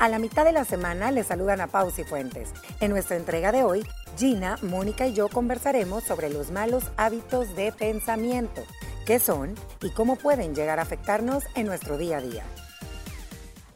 A 0.00 0.08
la 0.08 0.18
mitad 0.18 0.46
de 0.46 0.52
la 0.52 0.64
semana 0.64 1.10
les 1.10 1.26
saludan 1.26 1.60
a 1.60 1.66
Pausi 1.66 2.04
Fuentes. 2.04 2.54
En 2.80 2.90
nuestra 2.90 3.18
entrega 3.18 3.52
de 3.52 3.64
hoy, 3.64 3.86
Gina, 4.16 4.56
Mónica 4.62 5.06
y 5.06 5.12
yo 5.12 5.28
conversaremos 5.28 6.04
sobre 6.04 6.30
los 6.30 6.50
malos 6.50 6.84
hábitos 6.96 7.54
de 7.54 7.70
pensamiento, 7.70 8.62
qué 9.04 9.18
son 9.18 9.54
y 9.82 9.90
cómo 9.90 10.16
pueden 10.16 10.54
llegar 10.54 10.78
a 10.78 10.82
afectarnos 10.84 11.44
en 11.54 11.66
nuestro 11.66 11.98
día 11.98 12.16
a 12.16 12.20
día. 12.22 12.44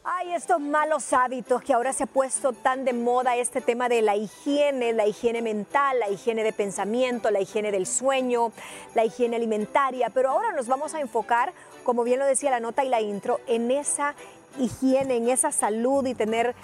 Ay, 0.03 0.33
estos 0.33 0.59
malos 0.59 1.13
hábitos 1.13 1.61
que 1.61 1.73
ahora 1.73 1.93
se 1.93 2.03
ha 2.03 2.07
puesto 2.07 2.53
tan 2.53 2.85
de 2.85 2.93
moda 2.93 3.35
este 3.35 3.61
tema 3.61 3.87
de 3.87 4.01
la 4.01 4.15
higiene, 4.15 4.93
la 4.93 5.05
higiene 5.05 5.43
mental, 5.43 5.99
la 5.99 6.09
higiene 6.09 6.43
de 6.43 6.53
pensamiento, 6.53 7.29
la 7.29 7.41
higiene 7.41 7.71
del 7.71 7.85
sueño, 7.85 8.51
la 8.95 9.05
higiene 9.05 9.35
alimentaria, 9.35 10.09
pero 10.09 10.29
ahora 10.29 10.51
nos 10.53 10.67
vamos 10.67 10.95
a 10.95 11.01
enfocar, 11.01 11.53
como 11.83 12.03
bien 12.03 12.17
lo 12.17 12.25
decía 12.25 12.49
la 12.49 12.59
nota 12.59 12.83
y 12.83 12.89
la 12.89 13.01
intro, 13.01 13.39
en 13.45 13.69
esa 13.69 14.15
higiene, 14.59 15.17
en 15.17 15.29
esa 15.29 15.51
salud 15.51 16.05
y 16.05 16.15
tener 16.15 16.55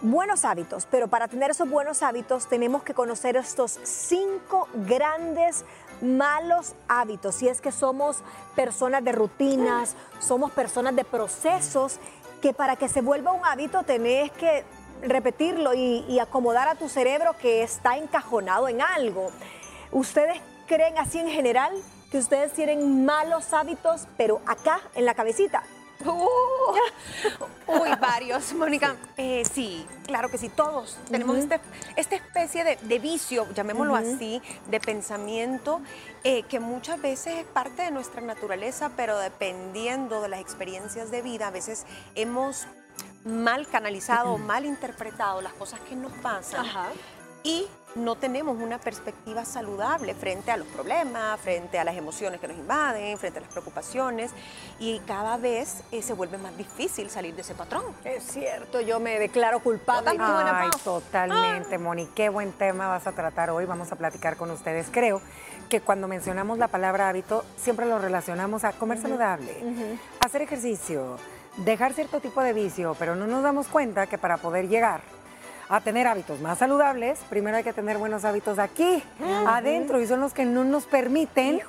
buenos 0.00 0.44
hábitos. 0.44 0.86
Pero 0.90 1.08
para 1.08 1.28
tener 1.28 1.50
esos 1.50 1.68
buenos 1.68 2.02
hábitos 2.02 2.48
tenemos 2.48 2.82
que 2.82 2.94
conocer 2.94 3.36
estos 3.36 3.78
cinco 3.82 4.68
grandes 4.74 5.64
malos 6.00 6.74
hábitos. 6.88 7.36
Si 7.36 7.48
es 7.48 7.60
que 7.60 7.72
somos 7.72 8.22
personas 8.54 9.04
de 9.04 9.12
rutinas, 9.12 9.96
somos 10.20 10.52
personas 10.52 10.94
de 10.94 11.04
procesos 11.04 11.98
que 12.40 12.52
para 12.52 12.76
que 12.76 12.88
se 12.88 13.00
vuelva 13.00 13.32
un 13.32 13.44
hábito 13.44 13.82
tenés 13.84 14.30
que 14.32 14.64
repetirlo 15.02 15.74
y, 15.74 16.18
acomodar 16.18 16.68
a 16.68 16.74
tu 16.74 16.88
cerebro 16.88 17.36
que 17.38 17.62
está 17.62 17.96
encajonado 17.96 18.68
en 18.68 18.80
algo. 18.80 19.30
¿Ustedes 19.92 20.40
creen 20.66 20.98
así 20.98 21.18
en 21.18 21.28
general 21.28 21.72
que 22.10 22.18
ustedes 22.18 22.52
tienen 22.52 23.04
malos 23.04 23.52
hábitos, 23.52 24.06
pero 24.16 24.40
acá 24.46 24.80
en 24.94 25.04
la 25.04 25.14
cabecita? 25.14 25.62
Uh, 26.04 26.74
uy, 27.80 27.90
varios, 28.00 28.52
Mónica. 28.52 28.96
Eh, 29.16 29.42
sí, 29.50 29.86
claro 30.06 30.28
que 30.30 30.38
sí, 30.38 30.48
todos. 30.48 30.98
Tenemos 31.10 31.38
este, 31.38 31.60
esta 31.96 32.16
especie 32.16 32.64
de, 32.64 32.98
vicio, 32.98 33.46
llamémoslo 33.54 33.96
así, 33.96 34.42
de 34.68 34.80
pensamiento, 34.80 35.80
eh, 36.22 36.42
que 36.44 36.60
muchas 36.60 37.00
veces 37.00 37.38
es 37.40 37.44
parte 37.44 37.82
de 37.82 37.90
nuestra 37.90 38.20
naturaleza, 38.20 38.90
pero 38.96 39.18
dependiendo 39.18 40.20
de 40.20 40.28
las 40.28 40.40
experiencias 40.40 41.10
de 41.10 41.22
vida, 41.22 41.48
a 41.48 41.50
veces 41.50 41.86
hemos 42.14 42.66
mal 43.24 43.66
canalizado, 43.66 44.36
mal 44.38 44.66
interpretado 44.66 45.40
las 45.40 45.54
cosas 45.54 45.80
que 45.80 45.96
nos 45.96 46.12
pasan. 46.12 46.66
Y 47.42 47.66
no 47.94 48.16
tenemos 48.16 48.60
una 48.60 48.78
perspectiva 48.78 49.44
saludable 49.44 50.14
frente 50.14 50.50
a 50.50 50.56
los 50.56 50.66
problemas, 50.68 51.40
frente 51.40 51.78
a 51.78 51.84
las 51.84 51.96
emociones 51.96 52.40
que 52.40 52.48
nos 52.48 52.56
invaden, 52.56 53.18
frente 53.18 53.38
a 53.38 53.42
las 53.42 53.50
preocupaciones 53.50 54.32
y 54.78 54.98
cada 55.00 55.36
vez 55.36 55.82
eh, 55.92 56.02
se 56.02 56.12
vuelve 56.12 56.38
más 56.38 56.56
difícil 56.56 57.10
salir 57.10 57.34
de 57.34 57.42
ese 57.42 57.54
patrón. 57.54 57.84
Es 58.04 58.24
cierto, 58.24 58.80
yo 58.80 59.00
me 59.00 59.18
declaro 59.18 59.60
culpable. 59.60 60.10
Ay, 60.18 60.70
totalmente, 60.82 61.78
Moni, 61.78 62.06
qué 62.14 62.28
buen 62.28 62.52
tema 62.52 62.88
vas 62.88 63.06
a 63.06 63.12
tratar 63.12 63.50
hoy, 63.50 63.64
vamos 63.64 63.92
a 63.92 63.96
platicar 63.96 64.36
con 64.36 64.50
ustedes. 64.50 64.88
Creo 64.90 65.20
que 65.68 65.80
cuando 65.80 66.08
mencionamos 66.08 66.58
la 66.58 66.68
palabra 66.68 67.08
hábito 67.08 67.44
siempre 67.56 67.86
lo 67.86 67.98
relacionamos 67.98 68.64
a 68.64 68.72
comer 68.72 69.00
saludable, 69.00 69.52
hacer 70.20 70.42
ejercicio, 70.42 71.18
dejar 71.58 71.94
cierto 71.94 72.20
tipo 72.20 72.42
de 72.42 72.52
vicio, 72.52 72.96
pero 72.98 73.14
no 73.14 73.26
nos 73.26 73.42
damos 73.42 73.68
cuenta 73.68 74.06
que 74.06 74.18
para 74.18 74.36
poder 74.36 74.68
llegar 74.68 75.00
a 75.68 75.80
tener 75.80 76.06
hábitos 76.06 76.40
más 76.40 76.58
saludables, 76.58 77.18
primero 77.30 77.56
hay 77.56 77.64
que 77.64 77.72
tener 77.72 77.98
buenos 77.98 78.24
hábitos 78.24 78.58
aquí, 78.58 79.02
adentro, 79.46 80.00
y 80.00 80.06
son 80.06 80.20
los 80.20 80.34
que 80.34 80.44
no 80.44 80.64
nos 80.64 80.84
permiten, 80.86 81.60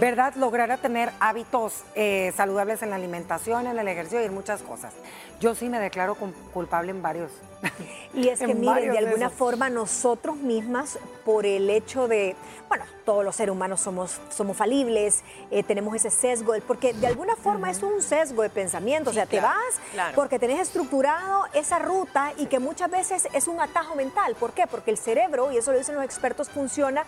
¿verdad?, 0.00 0.34
lograr 0.36 0.70
a 0.70 0.78
tener 0.78 1.10
hábitos 1.20 1.84
eh, 1.94 2.32
saludables 2.36 2.82
en 2.82 2.90
la 2.90 2.96
alimentación, 2.96 3.66
en 3.66 3.78
el 3.78 3.88
ejercicio 3.88 4.22
y 4.22 4.24
en 4.24 4.34
muchas 4.34 4.62
cosas. 4.62 4.92
Yo 5.42 5.56
sí 5.56 5.68
me 5.68 5.80
declaro 5.80 6.16
culpable 6.52 6.92
en 6.92 7.02
varios. 7.02 7.32
Y 8.14 8.28
es 8.28 8.40
que, 8.40 8.54
miren, 8.54 8.92
de 8.92 8.98
alguna 8.98 9.30
forma 9.30 9.70
nosotros 9.70 10.36
mismas, 10.36 10.98
por 11.24 11.46
el 11.46 11.70
hecho 11.70 12.08
de, 12.08 12.36
bueno, 12.68 12.84
todos 13.06 13.24
los 13.24 13.34
seres 13.34 13.54
humanos 13.54 13.80
somos, 13.80 14.20
somos 14.28 14.54
falibles, 14.54 15.22
eh, 15.50 15.62
tenemos 15.62 15.94
ese 15.96 16.10
sesgo, 16.10 16.52
porque 16.66 16.92
de 16.92 17.06
alguna 17.06 17.36
forma 17.36 17.70
es 17.70 17.82
un 17.82 18.02
sesgo 18.02 18.42
de 18.42 18.50
pensamiento, 18.50 19.08
o 19.08 19.12
sea, 19.14 19.24
te 19.24 19.40
vas 19.40 19.80
porque 20.14 20.38
tenés 20.38 20.60
estructurado 20.60 21.46
esa 21.54 21.78
ruta 21.78 22.34
y 22.36 22.46
que 22.46 22.58
muchas 22.58 22.90
veces 22.90 23.26
es 23.32 23.48
un 23.48 23.58
atajo 23.60 23.94
mental. 23.94 24.36
¿Por 24.38 24.52
qué? 24.52 24.66
Porque 24.66 24.90
el 24.90 24.98
cerebro, 24.98 25.50
y 25.50 25.56
eso 25.56 25.72
lo 25.72 25.78
dicen 25.78 25.94
los 25.94 26.04
expertos, 26.04 26.50
funciona 26.50 27.04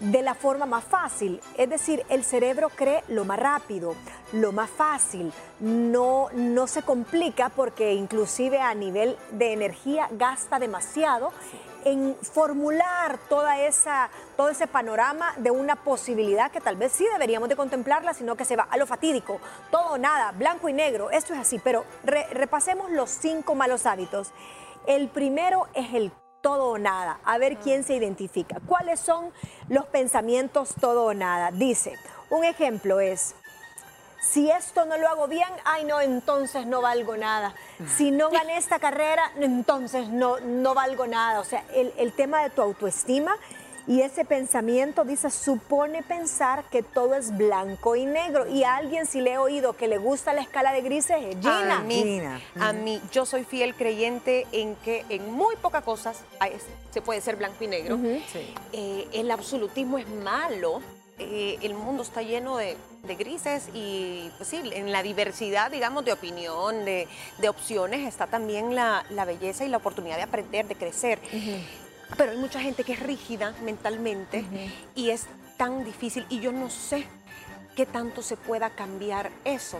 de 0.00 0.22
la 0.22 0.34
forma 0.34 0.66
más 0.66 0.84
fácil. 0.84 1.40
Es 1.56 1.70
decir, 1.70 2.04
el 2.08 2.24
cerebro 2.24 2.68
cree 2.74 3.02
lo 3.08 3.24
más 3.24 3.38
rápido, 3.38 3.94
lo 4.32 4.52
más 4.52 4.70
fácil, 4.70 5.32
no, 5.60 6.28
no 6.32 6.66
se 6.66 6.82
complica 6.82 7.48
porque 7.48 7.94
inclusive 7.94 8.60
a 8.60 8.74
nivel 8.74 9.16
de 9.32 9.52
energía 9.52 10.08
gasta 10.12 10.58
demasiado 10.58 11.32
en 11.84 12.16
formular 12.20 13.18
toda 13.28 13.60
esa, 13.60 14.10
todo 14.36 14.48
ese 14.48 14.66
panorama 14.66 15.32
de 15.36 15.52
una 15.52 15.76
posibilidad 15.76 16.50
que 16.50 16.60
tal 16.60 16.74
vez 16.74 16.90
sí 16.92 17.06
deberíamos 17.12 17.48
de 17.48 17.54
contemplarla, 17.54 18.12
sino 18.12 18.34
que 18.34 18.44
se 18.44 18.56
va 18.56 18.64
a 18.64 18.76
lo 18.76 18.86
fatídico, 18.86 19.40
todo 19.70 19.96
nada, 19.96 20.32
blanco 20.32 20.68
y 20.68 20.72
negro, 20.72 21.10
esto 21.10 21.32
es 21.32 21.38
así, 21.38 21.60
pero 21.62 21.84
repasemos 22.02 22.90
los 22.90 23.10
cinco 23.10 23.54
malos 23.54 23.86
hábitos. 23.86 24.32
El 24.88 25.08
primero 25.08 25.68
es 25.74 25.94
el 25.94 26.10
todo 26.40 26.70
o 26.70 26.78
nada. 26.78 27.18
A 27.24 27.38
ver 27.38 27.56
quién 27.56 27.82
se 27.82 27.96
identifica. 27.96 28.60
¿Cuáles 28.66 29.00
son 29.00 29.32
los 29.68 29.86
pensamientos 29.86 30.74
todo 30.80 31.06
o 31.06 31.14
nada? 31.14 31.50
Dice, 31.50 31.94
un 32.30 32.44
ejemplo 32.44 33.00
es, 33.00 33.34
si 34.20 34.50
esto 34.50 34.84
no 34.84 34.96
lo 34.96 35.08
hago 35.08 35.28
bien, 35.28 35.48
ay 35.64 35.84
no, 35.84 36.00
entonces 36.00 36.66
no 36.66 36.80
valgo 36.80 37.16
nada. 37.16 37.54
Si 37.96 38.10
no 38.10 38.30
gané 38.30 38.56
esta 38.56 38.78
carrera, 38.78 39.32
entonces 39.38 40.08
no, 40.08 40.40
no 40.40 40.74
valgo 40.74 41.06
nada. 41.06 41.40
O 41.40 41.44
sea, 41.44 41.64
el, 41.74 41.92
el 41.96 42.12
tema 42.12 42.42
de 42.42 42.50
tu 42.50 42.62
autoestima 42.62 43.36
y 43.88 44.00
ese 44.00 44.24
pensamiento, 44.24 45.04
dice, 45.04 45.30
supone 45.30 46.02
pensar 46.02 46.64
que 46.64 46.82
todo 46.82 47.14
es 47.14 47.36
blanco 47.36 47.94
y 47.94 48.04
negro. 48.04 48.48
Y 48.48 48.64
a 48.64 48.76
alguien, 48.76 49.06
si 49.06 49.20
le 49.20 49.34
he 49.34 49.38
oído 49.38 49.74
que 49.74 49.86
le 49.86 49.98
gusta 49.98 50.32
la 50.32 50.40
escala 50.40 50.72
de 50.72 50.80
grises, 50.80 51.16
es 51.22 51.36
Gina. 51.36 51.78
A 51.78 51.82
mí, 51.82 52.20
a 52.58 52.72
mí 52.72 53.00
yo 53.12 53.24
soy 53.24 53.44
fiel 53.44 53.76
creyente 53.76 54.46
en 54.50 54.74
que 54.76 55.04
en 55.08 55.32
muy 55.32 55.54
pocas 55.56 55.84
cosas 55.84 56.20
se 56.90 57.00
puede 57.00 57.20
ser 57.20 57.36
blanco 57.36 57.62
y 57.62 57.68
negro. 57.68 57.96
Eh, 58.72 59.08
el 59.12 59.30
absolutismo 59.30 59.98
es 59.98 60.08
malo. 60.08 60.82
Eh, 61.18 61.58
el 61.62 61.72
mundo 61.72 62.02
está 62.02 62.20
lleno 62.20 62.58
de, 62.58 62.76
grises 63.18 63.70
y 63.72 64.30
pues 64.36 64.50
sí, 64.50 64.60
en 64.72 64.92
la 64.92 65.02
diversidad, 65.02 65.70
digamos, 65.70 66.04
de 66.04 66.12
opinión, 66.12 66.84
de, 66.84 67.08
opciones, 67.48 68.06
está 68.06 68.26
también 68.26 68.74
la, 68.74 69.04
belleza 69.26 69.64
y 69.64 69.68
la 69.68 69.78
oportunidad 69.78 70.16
de 70.16 70.24
aprender, 70.24 70.66
de 70.66 70.74
crecer. 70.74 71.18
Pero 72.18 72.32
hay 72.32 72.38
mucha 72.38 72.60
gente 72.60 72.84
que 72.84 72.92
es 72.92 73.00
rígida 73.00 73.54
mentalmente 73.62 74.44
y 74.94 75.10
es 75.10 75.26
tan 75.56 75.84
difícil 75.84 76.26
y 76.28 76.40
yo 76.40 76.52
no 76.52 76.68
sé 76.68 77.06
qué 77.76 77.86
tanto 77.86 78.22
se 78.22 78.36
pueda 78.36 78.70
cambiar 78.70 79.30
eso. 79.44 79.78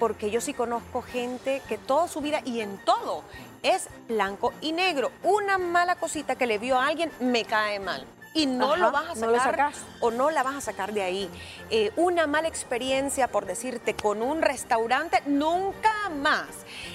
Porque 0.00 0.30
yo 0.30 0.40
sí 0.40 0.52
conozco 0.52 1.02
gente 1.02 1.62
que 1.68 1.78
toda 1.78 2.08
su 2.08 2.20
vida 2.20 2.40
y 2.44 2.60
en 2.60 2.76
todo 2.78 3.22
es 3.62 3.88
blanco 4.08 4.52
y 4.60 4.72
negro. 4.72 5.12
Una 5.22 5.58
mala 5.58 5.94
cosita 5.94 6.34
que 6.34 6.46
le 6.46 6.58
vio 6.58 6.76
a 6.76 6.88
alguien 6.88 7.12
me 7.20 7.44
cae 7.44 7.78
mal 7.78 8.04
y 8.34 8.46
no 8.46 8.76
lo 8.76 8.90
vas 8.90 9.10
a 9.10 9.14
sacar 9.14 9.72
o 10.00 10.10
no 10.10 10.30
la 10.30 10.42
vas 10.42 10.56
a 10.56 10.60
sacar 10.60 10.92
de 10.92 11.02
ahí. 11.02 11.30
Eh, 11.70 11.92
una 11.96 12.26
mala 12.26 12.48
experiencia, 12.48 13.28
por 13.28 13.46
decirte, 13.46 13.94
con 13.94 14.22
un 14.22 14.42
restaurante, 14.42 15.22
nunca 15.26 15.92
más. 16.20 16.46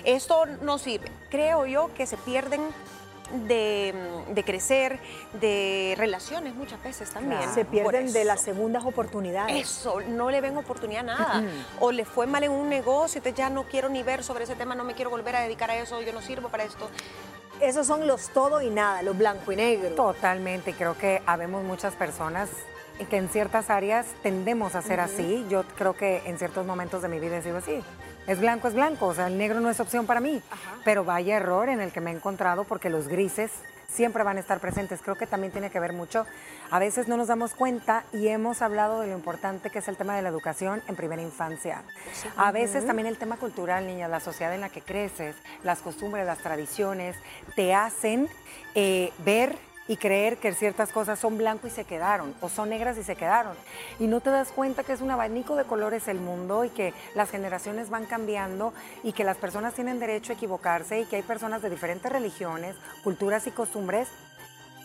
Esto 0.04 0.46
no 0.62 0.78
sirve. 0.78 1.12
Creo 1.30 1.66
yo 1.66 1.94
que 1.94 2.06
se 2.06 2.18
pierden 2.18 2.62
de, 3.48 4.44
crecer, 4.46 5.00
de 5.40 5.96
relaciones 5.98 6.56
muchas 6.56 6.82
veces 6.84 7.10
también. 7.10 7.42
Se 7.54 7.66
pierden 7.66 8.12
de 8.14 8.26
las 8.26 8.42
segundas 8.42 8.86
oportunidades. 8.86 9.56
Eso, 9.56 10.02
no 10.02 10.30
le 10.30 10.42
ven 10.42 10.58
oportunidad 10.58 11.02
a 11.02 11.18
nada. 11.18 11.44
o 11.80 11.92
le 11.92 12.06
fue 12.06 12.28
mal 12.28 12.44
en 12.44 12.52
un 12.52 12.70
negocio, 12.70 13.20
entonces 13.20 13.38
ya 13.38 13.50
no 13.50 13.64
quiero 13.64 13.90
ni 13.90 14.04
ver 14.04 14.24
sobre 14.24 14.44
ese 14.44 14.56
tema, 14.56 14.76
no 14.76 14.84
me 14.84 14.94
quiero 14.94 15.10
volver 15.10 15.36
a 15.36 15.42
dedicar 15.42 15.72
a 15.72 15.78
eso, 15.78 16.02
yo 16.02 16.14
no 16.14 16.22
sirvo 16.22 16.50
para 16.50 16.64
esto. 16.64 16.90
Esos 17.62 17.88
son 17.88 18.06
los 18.06 18.30
todo 18.30 18.62
y 18.62 18.70
nada, 18.70 19.02
los 19.02 19.18
blanco 19.18 19.52
y 19.52 19.56
negro. 19.56 19.96
Totalmente, 19.96 20.74
creo 20.74 20.98
que 20.98 21.22
habemos 21.26 21.64
muchas 21.64 21.96
personas 21.96 22.50
que 23.10 23.18
en 23.18 23.30
ciertas 23.30 23.70
áreas 23.70 24.08
tendemos 24.24 24.76
a 24.76 24.82
ser 24.82 25.00
así. 25.00 25.46
Yo 25.50 25.64
creo 25.78 25.96
que 25.96 26.24
en 26.26 26.38
ciertos 26.38 26.66
momentos 26.66 27.02
de 27.02 27.10
mi 27.10 27.20
vida 27.20 27.38
he 27.38 27.42
sido 27.42 27.58
así 27.58 27.84
es 28.28 28.40
blanco, 28.40 28.68
es 28.68 28.74
blanco, 28.74 29.08
o 29.08 29.14
sea, 29.14 29.28
el 29.28 29.38
negro 29.38 29.60
no 29.62 29.70
es 29.70 29.80
opción 29.80 30.06
para 30.06 30.20
mí. 30.20 30.42
Pero 30.84 31.04
vaya 31.04 31.38
error 31.38 31.70
en 31.70 31.82
el 31.82 31.92
que 31.92 32.02
me 32.02 32.12
he 32.12 32.14
encontrado 32.14 32.66
porque 32.66 32.90
los 32.90 33.08
grises 33.08 33.52
siempre 33.88 34.24
van 34.24 34.38
a 34.38 34.42
estar 34.42 34.60
presentes. 34.60 35.02
Creo 35.02 35.16
que 35.16 35.28
también 35.28 35.52
tiene 35.52 35.70
que 35.70 35.80
ver 35.80 35.94
mucho. 35.94 36.26
A 36.70 36.80
veces 36.80 37.08
no 37.08 37.18
nos 37.18 37.30
damos 37.30 37.54
cuenta 37.54 38.04
y 38.12 38.28
hemos 38.28 38.62
hablado 38.62 39.02
de 39.02 39.08
lo 39.08 39.14
importante 39.14 39.70
que 39.70 39.80
es 39.80 39.88
el 39.88 39.96
tema 39.96 40.16
de 40.16 40.22
la 40.22 40.30
educación 40.30 40.84
en 40.88 40.96
primera 40.96 41.22
infancia. 41.22 41.84
A 42.36 42.52
veces 42.52 42.86
también 42.86 43.08
el 43.08 43.18
tema 43.18 43.38
cultural, 43.38 43.88
niña, 43.88 44.08
la 44.08 44.20
sociedad 44.20 44.54
en 44.54 44.62
la 44.62 44.70
que 44.70 44.82
creces, 44.82 45.36
las 45.64 45.80
costumbres, 45.80 46.26
las 46.26 46.40
tradiciones, 46.40 47.16
te 47.56 47.74
hacen 47.74 48.28
eh, 48.76 49.12
ver 49.20 49.56
y 49.88 49.98
creer 49.98 50.38
que 50.38 50.54
ciertas 50.54 50.92
cosas 50.92 51.20
son 51.20 51.38
blanco 51.38 51.68
y 51.68 51.70
se 51.70 51.86
quedaron, 51.86 52.36
o 52.42 52.50
son 52.50 52.70
negras 52.70 52.98
y 52.98 53.04
se 53.04 53.16
quedaron. 53.16 53.56
Y 54.00 54.08
no 54.08 54.20
te 54.20 54.30
das 54.30 54.52
cuenta 54.52 54.84
que 54.84 54.94
es 54.94 55.02
un 55.02 55.12
abanico 55.12 55.56
de 55.56 55.64
colores 55.64 56.08
el 56.08 56.20
mundo 56.20 56.66
y 56.66 56.70
que 56.70 56.94
las 57.16 57.30
generaciones 57.30 57.90
van 57.90 58.06
cambiando 58.06 58.74
y 59.04 59.14
que 59.14 59.24
las 59.24 59.38
personas 59.38 59.74
tienen 59.74 60.00
derecho 60.00 60.34
a 60.34 60.36
equivocarse 60.36 61.00
y 61.00 61.06
que 61.06 61.18
hay 61.18 61.24
personas 61.24 61.62
de 61.62 61.70
diferentes 61.70 62.12
religiones, 62.12 62.76
culturas 63.04 63.48
y 63.48 63.52
costumbres 63.52 64.10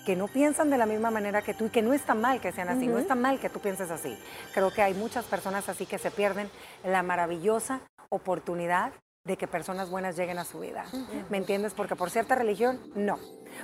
que 0.05 0.17
no 0.17 0.29
piensan 0.29 0.71
de 0.71 0.79
la 0.79 0.87
misma 0.87 1.11
manera 1.11 1.43
que 1.43 1.55
tú 1.55 1.67
y 1.67 1.71
que 1.71 1.83
no 1.83 1.93
está 1.93 2.15
mal 2.15 2.41
que 2.41 2.53
sean 2.53 2.69
así, 2.69 2.89
no 2.89 2.99
está 2.99 3.15
mal 3.15 3.39
que 3.39 3.49
tú 3.49 3.61
pienses 3.61 3.91
así. 3.91 4.19
Creo 4.53 4.73
que 4.73 4.83
hay 4.83 4.95
muchas 4.95 5.25
personas 5.27 5.69
así 5.69 5.87
que 5.87 5.99
se 5.99 6.11
pierden 6.11 6.51
la 6.85 7.03
maravillosa 7.03 7.81
oportunidad 8.09 8.93
de 9.25 9.37
que 9.37 9.47
personas 9.47 9.91
buenas 9.91 10.17
lleguen 10.17 10.39
a 10.39 10.45
su 10.45 10.59
vida. 10.59 10.85
¿Me 11.31 11.39
entiendes? 11.39 11.75
Porque 11.75 11.95
por 11.95 12.11
cierta 12.11 12.35
religión, 12.35 12.81
no. 12.97 13.19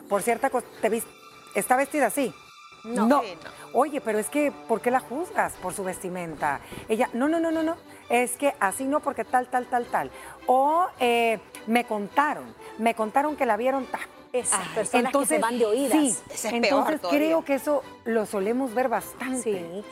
Por 0.08 0.22
cierta 0.22 0.50
cosa, 0.50 0.66
te 0.80 0.88
está 1.58 1.76
vestida 1.76 2.06
así. 2.06 2.32
No. 2.84 3.06
no. 3.06 3.22
Oye, 3.72 4.00
pero 4.00 4.18
es 4.18 4.28
que, 4.28 4.52
¿por 4.52 4.80
qué 4.80 4.90
la 4.90 5.00
juzgas 5.00 5.52
por 5.54 5.74
su 5.74 5.84
vestimenta? 5.84 6.60
Ella, 6.88 7.10
no, 7.12 7.28
no, 7.28 7.40
no, 7.40 7.50
no, 7.50 7.62
no. 7.62 7.76
Es 8.08 8.32
que 8.32 8.54
así 8.60 8.84
no, 8.84 9.00
porque 9.00 9.24
tal, 9.24 9.48
tal, 9.48 9.66
tal, 9.66 9.86
tal. 9.86 10.10
O 10.46 10.86
eh, 10.98 11.38
me 11.66 11.84
contaron, 11.84 12.54
me 12.78 12.94
contaron 12.94 13.36
que 13.36 13.46
la 13.46 13.56
vieron. 13.56 13.86
Esas 14.32 14.68
personas 14.68 15.06
entonces, 15.06 15.28
que 15.28 15.34
se 15.36 15.40
van 15.40 15.58
de 15.58 15.66
oídas. 15.66 16.22
Sí, 16.34 16.48
entonces 16.52 17.00
creo 17.08 17.44
que 17.44 17.54
eso 17.54 17.82
lo 18.04 18.26
solemos 18.26 18.74
ver 18.74 18.88
bastante. 18.88 19.42
Sí. 19.42 19.84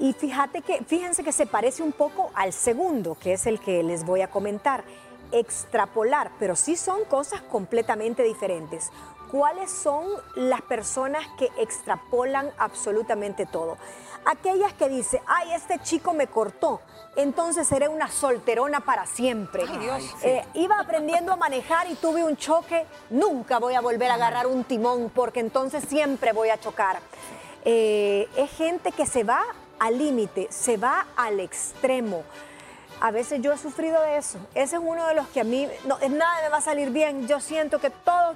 Y 0.00 0.12
fíjate 0.12 0.62
que, 0.62 0.84
fíjense 0.84 1.22
que 1.22 1.30
se 1.30 1.46
parece 1.46 1.82
un 1.82 1.92
poco 1.92 2.30
al 2.34 2.52
segundo, 2.52 3.16
que 3.16 3.34
es 3.34 3.46
el 3.46 3.60
que 3.60 3.82
les 3.82 4.04
voy 4.04 4.20
a 4.22 4.28
comentar. 4.28 4.84
Extrapolar, 5.32 6.30
pero 6.38 6.54
sí 6.54 6.76
son 6.76 7.04
cosas 7.04 7.40
completamente 7.42 8.22
diferentes. 8.22 8.90
¿Cuáles 9.30 9.70
son 9.70 10.06
las 10.34 10.62
personas 10.62 11.26
que 11.38 11.50
extrapolan 11.58 12.50
absolutamente 12.58 13.46
todo? 13.46 13.76
Aquellas 14.24 14.72
que 14.72 14.88
dicen, 14.88 15.20
ay, 15.26 15.52
este 15.52 15.78
chico 15.80 16.14
me 16.14 16.28
cortó, 16.28 16.80
entonces 17.16 17.66
seré 17.66 17.88
una 17.88 18.08
solterona 18.08 18.80
para 18.80 19.06
siempre. 19.06 19.64
Ay, 19.68 19.78
Dios. 19.78 20.02
Eh, 20.22 20.44
iba 20.54 20.78
aprendiendo 20.78 21.32
a 21.32 21.36
manejar 21.36 21.90
y 21.90 21.94
tuve 21.94 22.24
un 22.24 22.36
choque, 22.36 22.86
nunca 23.10 23.58
voy 23.58 23.74
a 23.74 23.80
volver 23.80 24.10
a 24.10 24.14
agarrar 24.14 24.46
un 24.46 24.64
timón 24.64 25.10
porque 25.14 25.40
entonces 25.40 25.84
siempre 25.88 26.32
voy 26.32 26.48
a 26.48 26.58
chocar. 26.58 27.00
Eh, 27.64 28.28
es 28.36 28.50
gente 28.50 28.92
que 28.92 29.06
se 29.06 29.24
va 29.24 29.42
al 29.78 29.98
límite, 29.98 30.48
se 30.50 30.76
va 30.76 31.06
al 31.16 31.40
extremo. 31.40 32.22
A 33.00 33.10
veces 33.10 33.40
yo 33.42 33.52
he 33.52 33.58
sufrido 33.58 34.00
de 34.02 34.16
eso. 34.16 34.38
Ese 34.54 34.76
es 34.76 34.82
uno 34.84 35.06
de 35.06 35.14
los 35.14 35.26
que 35.28 35.40
a 35.40 35.44
mí, 35.44 35.68
no, 35.86 35.98
nada 35.98 36.42
me 36.42 36.48
va 36.48 36.58
a 36.58 36.60
salir 36.60 36.90
bien. 36.90 37.26
Yo 37.28 37.40
siento 37.40 37.80
que 37.80 37.90
todo, 37.90 38.34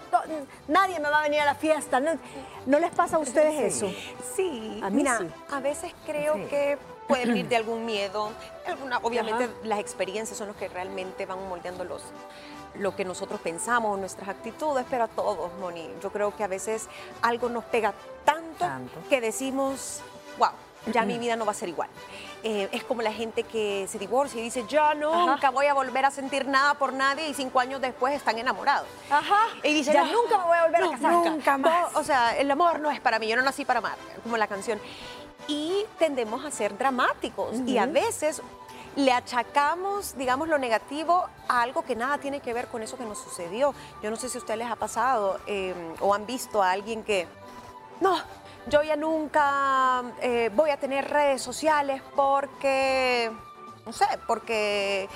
nadie 0.67 1.01
me 1.01 1.09
va 1.09 1.21
a 1.21 1.23
venir 1.23 1.41
a 1.41 1.45
la 1.45 1.55
fiesta. 1.55 2.01
¿No, 2.01 2.79
les 2.79 2.91
pasa 2.91 3.17
a 3.17 3.19
ustedes 3.19 3.77
eso? 3.77 3.91
Sí, 4.35 4.81
a 4.83 4.91
mí 4.91 4.97
Mira, 4.97 5.21
a 5.51 5.61
veces 5.61 5.93
creo 6.07 6.35
que 6.49 6.79
puede 7.07 7.27
venir 7.27 7.49
de 7.49 7.57
algún 7.57 7.87
miedo. 7.87 8.31
Alguna, 8.67 8.99
obviamente 8.99 9.49
las 9.65 9.81
experiencias 9.81 10.37
son 10.37 10.49
los 10.49 10.57
que 10.57 10.69
realmente 10.69 11.27
van 11.27 11.49
moldeando 11.49 11.85
los, 11.85 12.03
lo 12.75 12.95
que 12.95 13.05
nosotros 13.05 13.41
pensamos, 13.41 13.99
nuestras 13.99 14.29
actitudes, 14.29 14.85
pero 14.89 15.05
a 15.05 15.09
todos, 15.09 15.53
Moni. 15.59 15.89
Yo 16.03 16.11
creo 16.13 16.37
que 16.37 16.45
a 16.45 16.49
veces 16.49 16.89
algo 17.23 17.49
nos 17.49 17.65
pega 17.65 17.95
tanto. 18.25 18.67
que 19.09 19.21
decimos, 19.21 20.01
wow, 20.39 20.51
ya 20.93 21.05
mi 21.05 21.19
vida 21.19 21.37
no 21.37 21.45
va 21.45 21.53
a 21.53 21.55
ser 21.55 21.69
igual. 21.69 21.89
Eh, 22.45 22.69
es 22.71 22.85
como 22.85 23.03
la 23.03 23.13
gente 23.13 23.43
que 23.43 23.87
se 23.89 23.99
divorcia 23.99 24.41
y 24.41 24.45
dice, 24.45 24.65
ya 24.69 24.95
nunca 24.95 25.51
voy 25.51 25.67
a 25.67 25.75
volver 25.75 26.05
a 26.05 26.11
sentir 26.11 26.47
nada 26.47 26.75
por 26.75 26.93
nadie 26.93 27.29
y 27.29 27.35
cinco 27.35 27.59
años 27.59 27.81
después 27.81 28.15
están 28.15 28.39
enamorados. 28.39 28.87
Ajá. 29.11 29.49
Y 29.65 29.75
dice, 29.75 29.93
ya 29.93 30.05
nunca 30.05 30.39
me 30.39 30.45
voy 30.45 30.59
a 30.59 30.65
volver 30.67 30.85
a 30.85 30.91
casar. 30.91 31.13
Nunca 31.13 31.59
más. 31.59 31.97
o 31.97 32.05
sea, 32.05 32.37
el 32.37 32.51
amor 32.51 32.79
no 32.79 32.91
es 32.91 33.01
para 33.01 33.19
mí, 33.19 33.27
yo 33.27 33.37
no 33.37 33.43
nací 33.43 33.65
para 33.65 33.79
amar, 33.79 33.97
como 34.23 34.37
la 34.37 34.47
canción. 34.47 34.81
Y 35.49 35.85
tendemos 35.99 36.45
a 36.45 36.51
ser 36.51 36.77
dramáticos 36.77 37.57
y 37.67 37.79
a 37.79 37.87
veces 37.87 38.43
le 38.97 39.13
achacamos, 39.13 40.17
digamos, 40.17 40.49
lo 40.49 40.59
negativo 40.59 41.29
a 41.49 41.63
algo 41.63 41.83
que 41.83 41.95
nada 41.95 42.19
tiene 42.19 42.41
que 42.41 42.53
ver 42.53 42.67
con 42.67 42.83
eso 42.83 42.99
que 42.99 43.05
nos 43.05 43.19
sucedió. 43.19 43.75
Yo 44.03 44.11
no 44.11 44.17
sé 44.17 44.29
si 44.29 44.39
a 44.39 44.41
ustedes 44.41 44.59
les 44.59 44.71
ha 44.71 44.77
pasado 44.77 45.39
eh, 45.47 45.75
o 46.01 46.15
han 46.15 46.27
visto 46.27 46.63
a 46.63 46.73
alguien 46.73 47.03
que, 47.03 47.29
no, 48.01 48.19
yo 48.67 48.83
ya 48.83 48.97
nunca 48.97 50.03
eh, 50.21 50.51
voy 50.55 50.71
a 50.71 50.77
tener 50.77 51.09
redes 51.09 51.43
sociales 51.43 52.03
porque, 52.15 53.31
no 53.87 53.93
sé, 53.93 54.07
porque 54.27 55.09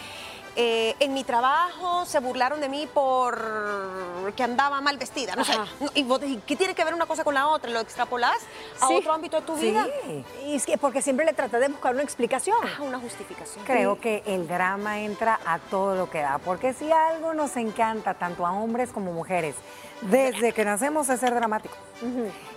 eh, 0.55 0.94
en 1.00 1.15
mi 1.15 1.25
trabajo 1.25 2.05
se 2.05 2.19
burlaron 2.21 2.61
de 2.61 2.69
mí 2.69 2.87
por 2.93 4.33
que 4.37 4.43
andaba 4.43 4.81
mal 4.83 4.99
vestida, 4.99 5.35
no 5.35 5.44
sé. 5.44 5.55
¿Y 5.94 6.37
qué 6.47 6.56
tiene 6.56 6.75
que 6.75 6.85
ver 6.85 6.93
una 6.93 7.06
cosa 7.06 7.25
con 7.25 7.35
la 7.35 7.49
otra? 7.49 7.71
¿Lo 7.71 7.81
extrapolás 7.81 8.37
a 8.81 8.89
otro 8.91 9.12
ámbito 9.12 9.41
de 9.41 9.47
tu 9.47 9.56
vida? 9.56 9.87
Sí, 10.05 10.25
y 10.47 10.56
es 10.56 10.67
que 10.67 10.77
porque 10.77 11.00
siempre 11.00 11.25
le 11.25 11.33
traté 11.33 11.59
de 11.59 11.69
buscar 11.69 11.94
una 11.94 12.03
explicación. 12.03 12.59
una 12.81 12.99
justificación. 12.99 13.65
Creo 13.65 13.99
que 13.99 14.23
el 14.27 14.47
drama 14.47 15.00
entra 15.00 15.41
a 15.47 15.59
todo 15.59 15.94
lo 15.94 16.11
que 16.11 16.21
da, 16.21 16.39
porque 16.39 16.75
si 16.75 16.93
algo 16.93 17.33
nos 17.33 17.56
encanta, 17.56 18.15
tanto 18.15 18.47
a 18.47 18.53
hombres 18.53 18.91
como 18.91 19.12
mujeres, 19.12 19.55
desde 20.02 20.52
que 20.52 20.64
nacemos 20.64 21.08
es 21.08 21.20
ser 21.20 21.34
dramáticos. 21.34 21.78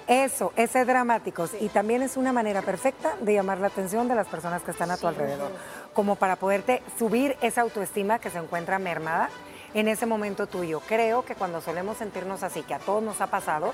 Eso, 0.07 0.53
es 0.55 0.71
ser 0.71 0.85
dramáticos. 0.85 1.51
Y 1.59 1.69
también 1.69 2.01
es 2.01 2.17
una 2.17 2.33
manera 2.33 2.61
perfecta 2.61 3.15
de 3.21 3.33
llamar 3.33 3.59
la 3.59 3.67
atención 3.67 4.07
de 4.07 4.15
las 4.15 4.27
personas 4.27 4.63
que 4.63 4.71
están 4.71 4.91
a 4.91 4.97
tu 4.97 5.07
alrededor. 5.07 5.51
Como 5.93 6.15
para 6.15 6.35
poderte 6.35 6.81
subir 6.97 7.37
esa 7.41 7.61
autoestima 7.61 8.19
que 8.19 8.29
se 8.29 8.39
encuentra 8.39 8.79
mermada 8.79 9.29
en 9.73 9.87
ese 9.87 10.05
momento 10.05 10.47
tuyo. 10.47 10.81
Creo 10.87 11.25
que 11.25 11.35
cuando 11.35 11.61
solemos 11.61 11.97
sentirnos 11.97 12.43
así, 12.43 12.63
que 12.63 12.73
a 12.73 12.79
todos 12.79 13.03
nos 13.03 13.21
ha 13.21 13.27
pasado, 13.27 13.73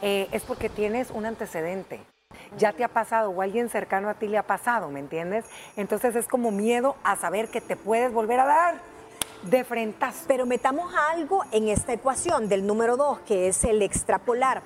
eh, 0.00 0.28
es 0.32 0.42
porque 0.42 0.68
tienes 0.68 1.10
un 1.10 1.26
antecedente. 1.26 2.00
Ya 2.56 2.72
te 2.72 2.84
ha 2.84 2.88
pasado 2.88 3.30
o 3.30 3.42
alguien 3.42 3.68
cercano 3.68 4.08
a 4.08 4.14
ti 4.14 4.28
le 4.28 4.38
ha 4.38 4.44
pasado, 4.44 4.88
¿me 4.90 5.00
entiendes? 5.00 5.44
Entonces 5.76 6.14
es 6.14 6.28
como 6.28 6.50
miedo 6.50 6.96
a 7.02 7.16
saber 7.16 7.48
que 7.48 7.60
te 7.60 7.76
puedes 7.76 8.12
volver 8.12 8.40
a 8.40 8.46
dar 8.46 8.74
de 9.42 9.64
frente. 9.64 10.06
Pero 10.26 10.46
metamos 10.46 10.92
algo 11.12 11.44
en 11.52 11.68
esta 11.68 11.92
ecuación 11.92 12.48
del 12.48 12.66
número 12.66 12.96
dos, 12.96 13.20
que 13.20 13.48
es 13.48 13.64
el 13.64 13.82
extrapolar. 13.82 14.62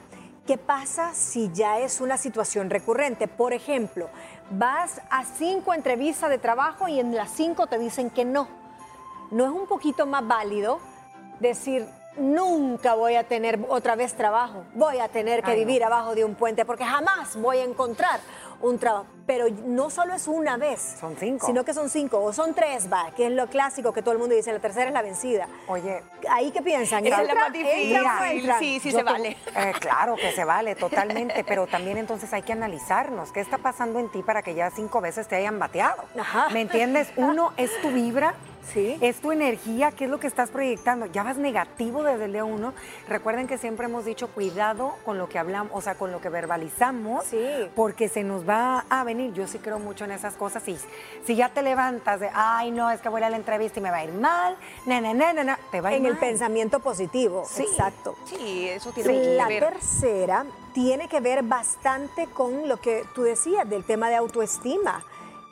¿Qué 0.47 0.59
pasa 0.59 1.15
si 1.15 1.51
ya 1.53 1.79
es 1.79 2.01
una 2.01 2.19
situación 2.19 2.69
recurrente? 2.69 3.29
Por 3.29 3.55
ejemplo, 3.55 4.11
vas 4.51 5.01
a 5.11 5.25
cinco 5.25 5.73
entrevistas 5.73 6.29
de 6.29 6.39
trabajo 6.39 6.87
y 6.87 7.01
en 7.01 7.15
las 7.15 7.31
cinco 7.31 7.67
te 7.67 7.79
dicen 7.79 8.11
que 8.11 8.25
no. 8.25 8.47
¿No 9.31 9.45
es 9.45 9.51
un 9.51 9.67
poquito 9.67 10.05
más 10.05 10.27
válido 10.27 10.81
decir, 11.41 11.87
nunca 12.17 12.95
voy 12.95 13.17
a 13.17 13.25
tener 13.25 13.59
otra 13.69 13.97
vez 13.97 14.15
trabajo, 14.15 14.65
voy 14.75 14.99
a 14.99 15.09
tener 15.09 15.43
que 15.43 15.55
vivir 15.55 15.83
abajo 15.83 16.15
de 16.15 16.25
un 16.25 16.35
puente 16.35 16.65
porque 16.65 16.85
jamás 16.85 17.37
voy 17.37 17.59
a 17.59 17.65
encontrar 17.65 18.21
un 18.65 18.79
trabajo. 18.79 19.07
Pero 19.27 19.47
no 19.65 19.89
solo 19.89 20.15
es 20.15 20.29
una 20.29 20.59
vez. 20.59 20.97
Son 21.01 21.17
cinco. 21.17 21.47
Sino 21.47 21.65
que 21.65 21.73
son 21.73 21.89
cinco 21.89 22.23
o 22.23 22.33
son 22.35 22.53
tres, 22.53 22.93
va, 22.93 23.11
que 23.17 23.27
es 23.27 23.33
lo 23.33 23.47
clásico 23.47 23.93
que 23.93 24.03
todo 24.03 24.13
el 24.13 24.19
mundo 24.19 24.35
dice, 24.35 24.53
la 24.53 24.59
tercera 24.59 24.89
es 24.89 24.93
la 24.93 25.01
vencida. 25.01 25.49
Oye. 25.67 26.03
¿Ahí 26.29 26.51
qué 26.51 26.61
piensan? 26.61 27.07
es 27.07 27.11
la 27.11 27.35
más 27.35 27.53
difícil. 27.53 28.53
Sí, 28.59 28.81
sí 28.81 28.91
se 28.91 29.03
vale. 29.03 29.37
Eh, 29.57 29.73
claro 29.81 30.17
que 30.17 30.33
se 30.33 30.45
vale, 30.45 30.75
totalmente, 30.75 31.43
pero 31.45 31.67
también 31.67 31.97
entonces 31.97 32.33
hay 32.35 32.43
que 32.43 32.53
analizarnos. 32.53 33.33
¿Qué 33.33 33.41
está 33.41 33.59
pasando 33.59 33.99
en 33.99 34.11
ti 34.11 34.23
para 34.23 34.43
que 34.43 34.55
ya 34.55 34.71
cinco 34.71 35.01
veces 35.01 35.27
te 35.27 35.37
hayan 35.37 35.59
bateado? 35.59 36.05
Ajá. 36.19 36.51
¿Me 36.51 36.61
entiendes? 36.61 37.11
Uno 37.17 37.53
es 37.57 37.71
tu 37.81 37.91
vibra 37.91 38.35
Sí. 38.73 38.97
Es 39.01 39.21
tu 39.21 39.33
energía, 39.33 39.93
¿qué 39.93 40.05
es 40.05 40.11
lo 40.11 40.19
que 40.19 40.27
estás 40.27 40.51
proyectando? 40.51 41.07
Ya 41.07 41.23
vas 41.23 41.37
negativo 41.37 42.03
desde 42.03 42.27
el 42.27 42.33
día 42.33 42.45
uno. 42.45 42.73
Recuerden 43.09 43.47
que 43.47 43.59
siempre 43.59 43.87
hemos 43.87 44.05
dicho 44.05 44.29
cuidado 44.29 44.95
con 45.05 45.19
lo 45.19 45.29
que 45.29 45.39
hablamos, 45.39 45.73
o 45.75 45.81
sea, 45.81 45.95
con 45.97 46.13
lo 46.13 46.21
que 46.21 46.29
verbalizamos, 46.29 47.25
sí. 47.25 47.39
porque 47.75 48.09
se 48.09 48.25
nos 48.25 48.49
va 48.49 48.54
a 48.55 49.05
venir. 49.05 49.33
Yo 49.33 49.47
sí 49.47 49.59
creo 49.59 49.79
mucho 49.79 50.05
en 50.05 50.13
esas 50.13 50.35
cosas. 50.35 50.67
Y 50.69 50.77
si 51.25 51.37
ya 51.37 51.49
te 51.49 51.63
levantas 51.63 52.21
de, 52.21 52.31
ay, 52.33 52.71
no, 52.71 52.91
es 52.91 53.01
que 53.01 53.09
voy 53.09 53.23
a 53.23 53.31
la 53.31 53.37
entrevista 53.37 53.81
y 53.81 53.83
me 53.83 53.91
va 53.91 53.99
a 53.99 54.05
ir 54.05 54.13
mal, 54.13 54.57
na, 54.87 55.01
na, 55.01 55.15
na, 55.15 55.33
na, 55.33 55.59
te 55.71 55.81
va 55.81 55.91
a 55.91 55.93
ir 55.93 55.99
En 55.99 56.07
el 56.07 56.19
pensamiento 56.19 56.81
positivo, 56.81 57.45
sí. 57.49 57.63
exacto. 57.63 58.17
Sí, 58.25 58.69
eso 58.69 58.93
tiene 58.93 59.13
que 59.13 59.19
ver. 59.19 59.37
La 59.37 59.49
tercera 59.49 60.47
tiene 60.73 61.09
que 61.09 61.21
ver 61.21 61.43
bastante 61.43 62.27
con 62.27 62.69
lo 62.69 62.79
que 62.79 63.05
tú 63.15 63.23
decías 63.23 63.69
del 63.69 63.85
tema 63.85 64.09
de 64.09 64.17
autoestima 64.17 65.05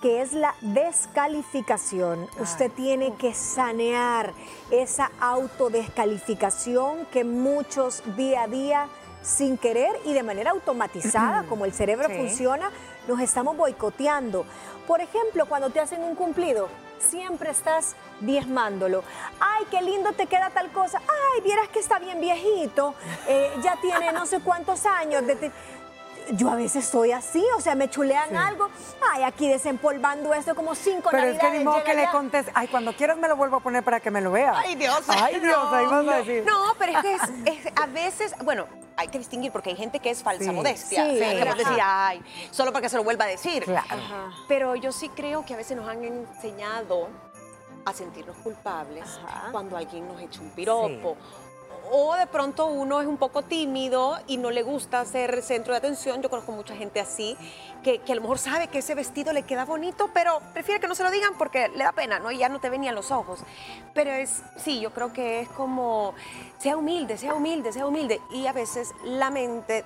que 0.02 0.20
es 0.20 0.32
la 0.32 0.54
descalificación. 0.60 2.28
Usted 2.40 2.72
tiene 2.72 3.14
que 3.14 3.32
sanear 3.32 4.34
esa 4.72 5.12
autodescalificación 5.20 7.06
que 7.12 7.22
muchos 7.22 8.02
día 8.16 8.42
a 8.42 8.48
día, 8.48 8.88
sin 9.22 9.56
querer 9.56 9.92
y 10.04 10.12
de 10.12 10.24
manera 10.24 10.50
automatizada, 10.50 11.44
como 11.44 11.64
el 11.64 11.72
cerebro 11.72 12.08
funciona, 12.10 12.72
nos 13.08 13.20
estamos 13.20 13.56
boicoteando. 13.56 14.44
Por 14.86 15.00
ejemplo, 15.00 15.46
cuando 15.46 15.70
te 15.70 15.80
hacen 15.80 16.02
un 16.02 16.14
cumplido, 16.14 16.68
siempre 16.98 17.50
estás 17.50 17.94
diezmándolo. 18.20 19.02
Ay, 19.40 19.64
qué 19.70 19.80
lindo 19.82 20.12
te 20.12 20.26
queda 20.26 20.50
tal 20.50 20.70
cosa. 20.72 20.98
Ay, 21.00 21.40
vieras 21.42 21.68
que 21.68 21.78
está 21.78 21.98
bien 21.98 22.20
viejito. 22.20 22.94
Eh, 23.28 23.52
ya 23.62 23.76
tiene 23.80 24.12
no 24.12 24.26
sé 24.26 24.40
cuántos 24.40 24.86
años. 24.86 25.26
De 25.26 25.52
yo 26.30 26.50
a 26.50 26.56
veces 26.56 26.84
soy 26.84 27.12
así, 27.12 27.44
o 27.56 27.60
sea, 27.60 27.74
me 27.74 27.88
chulean 27.88 28.36
algo, 28.36 28.68
ay, 29.12 29.22
aquí 29.24 29.48
desempolvando 29.48 30.32
esto 30.34 30.54
como 30.54 30.74
cinco 30.74 31.08
Pero 31.10 31.28
es 31.28 31.38
que 31.38 31.50
ni 31.50 31.64
modo 31.64 31.82
que 31.84 31.94
le 31.94 32.08
contes, 32.10 32.46
ay, 32.54 32.68
cuando 32.68 32.94
quieras 32.94 33.18
me 33.18 33.28
lo 33.28 33.36
vuelvo 33.36 33.56
a 33.56 33.60
poner 33.60 33.82
para 33.82 34.00
que 34.00 34.10
me 34.10 34.20
lo 34.20 34.32
vea. 34.32 34.54
Ay, 34.56 34.74
Dios. 34.74 35.02
Ay, 35.08 35.40
Dios, 35.40 35.72
ahí 35.72 35.86
vas 35.86 36.08
a 36.08 36.16
decir. 36.18 36.44
No, 36.46 36.74
pero 36.78 36.92
es 36.92 37.02
que 37.02 37.14
es, 37.46 37.72
a 37.80 37.86
veces, 37.86 38.34
bueno, 38.44 38.66
hay 38.96 39.08
que 39.08 39.18
distinguir 39.18 39.52
porque 39.52 39.70
hay 39.70 39.76
gente 39.76 40.00
que 40.00 40.10
es 40.10 40.22
falsa 40.22 40.52
modestia. 40.52 41.04
Sí, 41.04 41.18
que 41.18 41.54
decir, 41.56 41.78
ay, 41.82 42.22
solo 42.50 42.72
para 42.72 42.82
que 42.82 42.88
se 42.88 42.96
lo 42.96 43.04
vuelva 43.04 43.24
a 43.24 43.28
decir. 43.28 43.64
Pero 44.48 44.76
yo 44.76 44.92
sí 44.92 45.08
creo 45.08 45.44
que 45.44 45.54
a 45.54 45.56
veces 45.56 45.76
nos 45.76 45.88
han 45.88 46.04
enseñado 46.04 47.08
a 47.84 47.92
sentirnos 47.92 48.36
culpables 48.38 49.04
cuando 49.50 49.76
alguien 49.76 50.06
nos 50.06 50.20
echa 50.20 50.40
un 50.40 50.50
piropo 50.50 51.16
o 51.90 52.14
de 52.14 52.26
pronto 52.26 52.66
uno 52.66 53.00
es 53.00 53.06
un 53.06 53.16
poco 53.16 53.42
tímido 53.42 54.18
y 54.26 54.36
no 54.36 54.50
le 54.50 54.62
gusta 54.62 55.04
ser 55.04 55.42
centro 55.42 55.72
de 55.72 55.78
atención. 55.78 56.22
Yo 56.22 56.30
conozco 56.30 56.52
mucha 56.52 56.76
gente 56.76 57.00
así, 57.00 57.36
que, 57.82 58.00
a 58.08 58.14
lo 58.14 58.20
mejor 58.20 58.38
sabe 58.38 58.68
que 58.68 58.78
ese 58.78 58.94
vestido 58.94 59.32
le 59.32 59.42
queda 59.42 59.64
bonito, 59.64 60.10
pero 60.14 60.40
prefiere 60.52 60.80
que 60.80 60.88
no 60.88 60.94
se 60.94 61.02
lo 61.02 61.10
digan 61.10 61.34
porque 61.36 61.68
le 61.68 61.84
da 61.84 61.92
pena, 61.92 62.18
¿no? 62.18 62.30
Y 62.30 62.38
ya 62.38 62.48
no 62.48 62.60
te 62.60 62.70
venían 62.70 62.94
los 62.94 63.10
ojos. 63.10 63.40
Pero 63.94 64.10
es, 64.10 64.42
sí, 64.56 64.80
yo 64.80 64.92
creo 64.92 65.12
que 65.12 65.40
es 65.40 65.48
como, 65.50 66.14
sea 66.58 66.76
humilde, 66.76 67.18
sea 67.18 67.34
humilde, 67.34 67.72
sea 67.72 67.86
humilde. 67.86 68.20
Y 68.30 68.46
a 68.46 68.52
veces 68.52 68.92
la 69.04 69.30
mente 69.30 69.84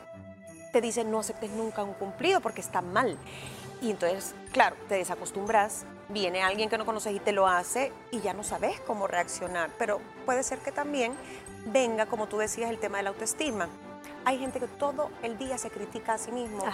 te 0.72 0.80
dice, 0.80 1.04
no 1.04 1.20
aceptes 1.20 1.50
nunca 1.50 1.82
un 1.82 1.94
cumplido 1.94 2.40
porque 2.40 2.60
está 2.60 2.82
mal. 2.82 3.18
Y 3.80 3.90
entonces, 3.90 4.34
claro, 4.52 4.76
te 4.88 4.94
desacostumbras, 4.94 5.84
viene 6.08 6.42
alguien 6.42 6.68
que 6.68 6.78
no 6.78 6.86
conoces 6.86 7.14
y 7.14 7.20
te 7.20 7.32
lo 7.32 7.46
hace 7.46 7.92
y 8.10 8.20
ya 8.20 8.32
no 8.32 8.42
sabes 8.42 8.80
cómo 8.80 9.06
reaccionar. 9.06 9.70
Pero 9.78 10.00
puede 10.24 10.42
ser 10.42 10.58
que 10.60 10.72
también 10.72 11.14
venga, 11.66 12.06
como 12.06 12.26
tú 12.26 12.38
decías, 12.38 12.70
el 12.70 12.78
tema 12.78 12.98
de 12.98 13.04
la 13.04 13.10
autoestima. 13.10 13.68
Hay 14.24 14.38
gente 14.38 14.58
que 14.58 14.66
todo 14.66 15.10
el 15.22 15.38
día 15.38 15.56
se 15.56 15.70
critica 15.70 16.14
a 16.14 16.18
sí 16.18 16.32
mismo. 16.32 16.64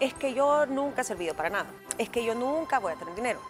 Es 0.00 0.14
que 0.14 0.32
yo 0.34 0.66
nunca 0.66 1.02
he 1.02 1.04
servido 1.04 1.34
para 1.34 1.50
nada. 1.50 1.66
Es 1.98 2.08
que 2.08 2.24
yo 2.24 2.34
nunca 2.34 2.78
voy 2.78 2.92
a 2.92 2.96
tener 2.96 3.14
dinero. 3.14 3.40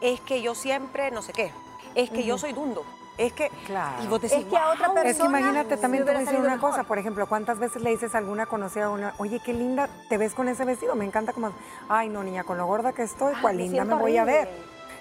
Es 0.00 0.20
que 0.20 0.42
yo 0.42 0.54
siempre 0.54 1.10
no 1.10 1.22
sé 1.22 1.32
qué. 1.32 1.50
Es 1.94 2.10
que 2.10 2.24
yo 2.24 2.38
soy 2.38 2.52
dundo. 2.52 2.84
Es 3.16 3.32
que, 3.32 3.48
claro. 3.66 4.02
y 4.02 4.06
vos 4.08 4.20
decís, 4.20 4.38
es 4.38 4.44
que 4.46 4.56
a 4.56 4.70
otra 4.70 4.92
persona. 4.92 5.10
Es 5.10 5.18
que 5.18 5.24
imagínate, 5.24 5.76
también 5.76 6.04
te 6.04 6.12
voy 6.12 6.22
a 6.22 6.24
decir 6.24 6.40
una 6.40 6.58
cosa. 6.58 6.82
Por 6.82 6.98
ejemplo, 6.98 7.26
¿cuántas 7.28 7.58
veces 7.58 7.82
le 7.82 7.90
dices 7.90 8.14
a 8.14 8.18
alguna 8.18 8.46
conocida, 8.46 8.90
una, 8.90 9.14
oye, 9.18 9.40
qué 9.44 9.52
linda 9.52 9.88
te 10.08 10.18
ves 10.18 10.34
con 10.34 10.48
ese 10.48 10.64
vestido? 10.64 10.94
Me 10.96 11.04
encanta 11.04 11.32
como, 11.32 11.52
ay, 11.88 12.08
no, 12.08 12.24
niña, 12.24 12.44
con 12.44 12.58
lo 12.58 12.66
gorda 12.66 12.92
que 12.92 13.02
estoy, 13.02 13.34
cuál 13.40 13.58
linda 13.58 13.84
me 13.84 13.94
voy 13.94 14.16
a 14.16 14.24
ver. 14.24 14.48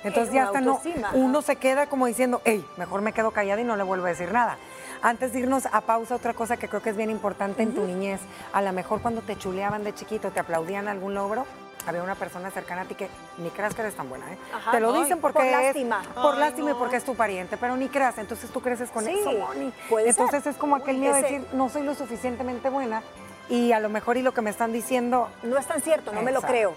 Entonces 0.04 0.34
ya 0.34 0.44
hasta 0.44 0.60
no, 0.60 0.82
uno 1.14 1.42
se 1.42 1.56
queda 1.56 1.88
como 1.88 2.08
diciendo, 2.08 2.42
hey, 2.44 2.66
mejor 2.78 3.02
me 3.02 3.14
quedo 3.14 3.32
callada 3.32 3.62
y 3.62 3.64
no 3.64 3.78
le 3.78 3.84
vuelvo 3.84 4.06
a 4.06 4.10
decir 4.10 4.32
nada. 4.32 4.58
Antes 5.02 5.34
de 5.34 5.40
irnos 5.40 5.66
a 5.72 5.82
pausa, 5.82 6.16
otra 6.16 6.34
cosa 6.34 6.58
que 6.58 6.68
creo 6.68 6.82
que 6.82 6.90
es 6.90 6.98
bien 6.98 7.10
importante 7.10 7.64
en 7.64 7.74
tu 7.74 7.86
niñez, 7.86 8.20
a 8.52 8.62
lo 8.62 8.74
mejor 8.74 9.02
cuando 9.02 9.22
te 9.22 9.38
chuleaban 9.38 9.84
de 9.84 9.94
chiquito, 9.94 10.32
te 10.32 10.40
aplaudían 10.40 10.88
algún 10.88 11.14
logro, 11.14 11.46
había 11.90 12.04
una 12.04 12.16
persona 12.16 12.52
cercana 12.52 12.82
a 12.82 12.86
ti 12.86 12.96
que 12.96 13.10
ni 13.38 13.50
creas 13.50 13.74
que 13.74 13.82
eres 13.82 13.96
tan 13.96 14.10
buena, 14.10 14.32
¿eh? 14.32 14.38
te 14.72 14.80
lo 14.80 14.94
dicen 14.94 15.20
porque 15.20 15.40
por 15.40 15.48
lástima. 15.48 16.02
por 16.14 16.38
lástima 16.38 16.72
y 16.72 16.74
porque 16.76 16.98
es 16.98 17.04
tu 17.04 17.16
pariente, 17.16 17.58
pero 17.58 17.76
ni 17.78 17.90
creas, 17.90 18.18
entonces 18.18 18.50
tú 18.52 18.62
creces 18.62 18.90
con 18.90 19.08
eso, 19.08 19.32
Moni. 19.32 19.74
Entonces 20.06 20.46
es 20.48 20.56
como 20.58 20.76
aquel 20.76 20.98
miedo 20.98 21.14
de 21.16 21.22
decir, 21.22 21.48
no 21.54 21.70
soy 21.70 21.84
lo 21.84 21.96
suficientemente 21.96 22.70
buena 22.70 23.04
y 23.50 23.72
a 23.74 23.80
lo 23.80 23.90
mejor 23.90 24.18
y 24.18 24.22
lo 24.22 24.34
que 24.34 24.42
me 24.42 24.50
están 24.50 24.72
diciendo 24.72 25.30
no 25.44 25.58
es 25.58 25.68
tan 25.68 25.82
cierto, 25.82 26.14
no 26.14 26.22
me 26.22 26.32
lo 26.32 26.42
creo. 26.42 26.74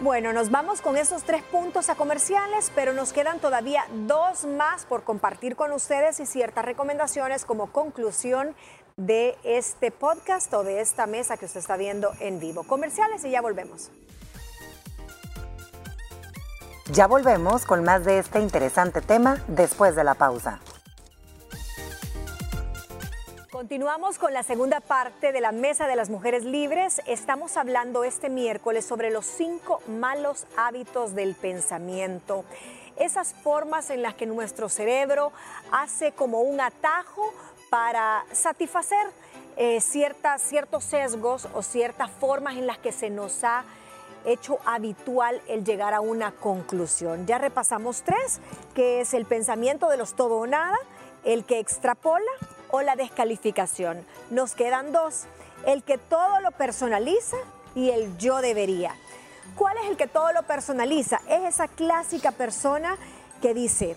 Bueno, 0.00 0.32
nos 0.32 0.50
vamos 0.50 0.80
con 0.80 0.96
esos 0.96 1.22
tres 1.22 1.42
puntos 1.42 1.88
a 1.88 1.94
comerciales, 1.94 2.72
pero 2.74 2.92
nos 2.92 3.12
quedan 3.12 3.38
todavía 3.38 3.84
dos 4.06 4.44
más 4.44 4.84
por 4.84 5.04
compartir 5.04 5.56
con 5.56 5.72
ustedes 5.72 6.20
y 6.20 6.26
ciertas 6.26 6.64
recomendaciones 6.64 7.44
como 7.44 7.72
conclusión 7.72 8.54
de 8.96 9.38
este 9.44 9.92
podcast 9.92 10.52
o 10.54 10.64
de 10.64 10.80
esta 10.80 11.06
mesa 11.06 11.36
que 11.36 11.44
usted 11.44 11.60
está 11.60 11.76
viendo 11.76 12.12
en 12.18 12.40
vivo. 12.40 12.64
Comerciales 12.64 13.24
y 13.24 13.30
ya 13.30 13.40
volvemos. 13.40 13.90
Ya 16.90 17.06
volvemos 17.06 17.66
con 17.66 17.84
más 17.84 18.06
de 18.06 18.18
este 18.18 18.40
interesante 18.40 19.02
tema 19.02 19.36
después 19.46 19.94
de 19.94 20.04
la 20.04 20.14
pausa. 20.14 20.58
Continuamos 23.50 24.16
con 24.16 24.32
la 24.32 24.42
segunda 24.42 24.80
parte 24.80 25.32
de 25.32 25.42
la 25.42 25.52
Mesa 25.52 25.86
de 25.86 25.96
las 25.96 26.08
Mujeres 26.08 26.44
Libres. 26.44 27.02
Estamos 27.06 27.58
hablando 27.58 28.04
este 28.04 28.30
miércoles 28.30 28.86
sobre 28.86 29.10
los 29.10 29.26
cinco 29.26 29.82
malos 29.86 30.46
hábitos 30.56 31.14
del 31.14 31.34
pensamiento. 31.34 32.46
Esas 32.96 33.34
formas 33.34 33.90
en 33.90 34.00
las 34.00 34.14
que 34.14 34.24
nuestro 34.24 34.70
cerebro 34.70 35.32
hace 35.70 36.12
como 36.12 36.40
un 36.40 36.58
atajo 36.58 37.34
para 37.68 38.24
satisfacer 38.32 39.06
eh, 39.58 39.82
ciertas, 39.82 40.40
ciertos 40.40 40.84
sesgos 40.84 41.48
o 41.52 41.62
ciertas 41.62 42.10
formas 42.12 42.56
en 42.56 42.66
las 42.66 42.78
que 42.78 42.92
se 42.92 43.10
nos 43.10 43.44
ha 43.44 43.64
hecho 44.32 44.58
habitual 44.64 45.40
el 45.48 45.64
llegar 45.64 45.94
a 45.94 46.00
una 46.00 46.32
conclusión. 46.32 47.26
Ya 47.26 47.38
repasamos 47.38 48.02
tres, 48.02 48.40
que 48.74 49.00
es 49.00 49.14
el 49.14 49.24
pensamiento 49.24 49.88
de 49.88 49.96
los 49.96 50.14
todo 50.14 50.36
o 50.36 50.46
nada, 50.46 50.76
el 51.24 51.44
que 51.44 51.58
extrapola, 51.58 52.30
o 52.70 52.82
la 52.82 52.96
descalificación. 52.96 54.04
Nos 54.30 54.54
quedan 54.54 54.92
dos, 54.92 55.24
el 55.66 55.82
que 55.82 55.98
todo 55.98 56.40
lo 56.40 56.50
personaliza 56.52 57.36
y 57.74 57.90
el 57.90 58.16
yo 58.18 58.40
debería. 58.40 58.94
¿Cuál 59.56 59.76
es 59.78 59.86
el 59.88 59.96
que 59.96 60.06
todo 60.06 60.32
lo 60.32 60.42
personaliza? 60.42 61.20
Es 61.28 61.44
esa 61.44 61.68
clásica 61.68 62.32
persona 62.32 62.96
que 63.40 63.54
dice, 63.54 63.96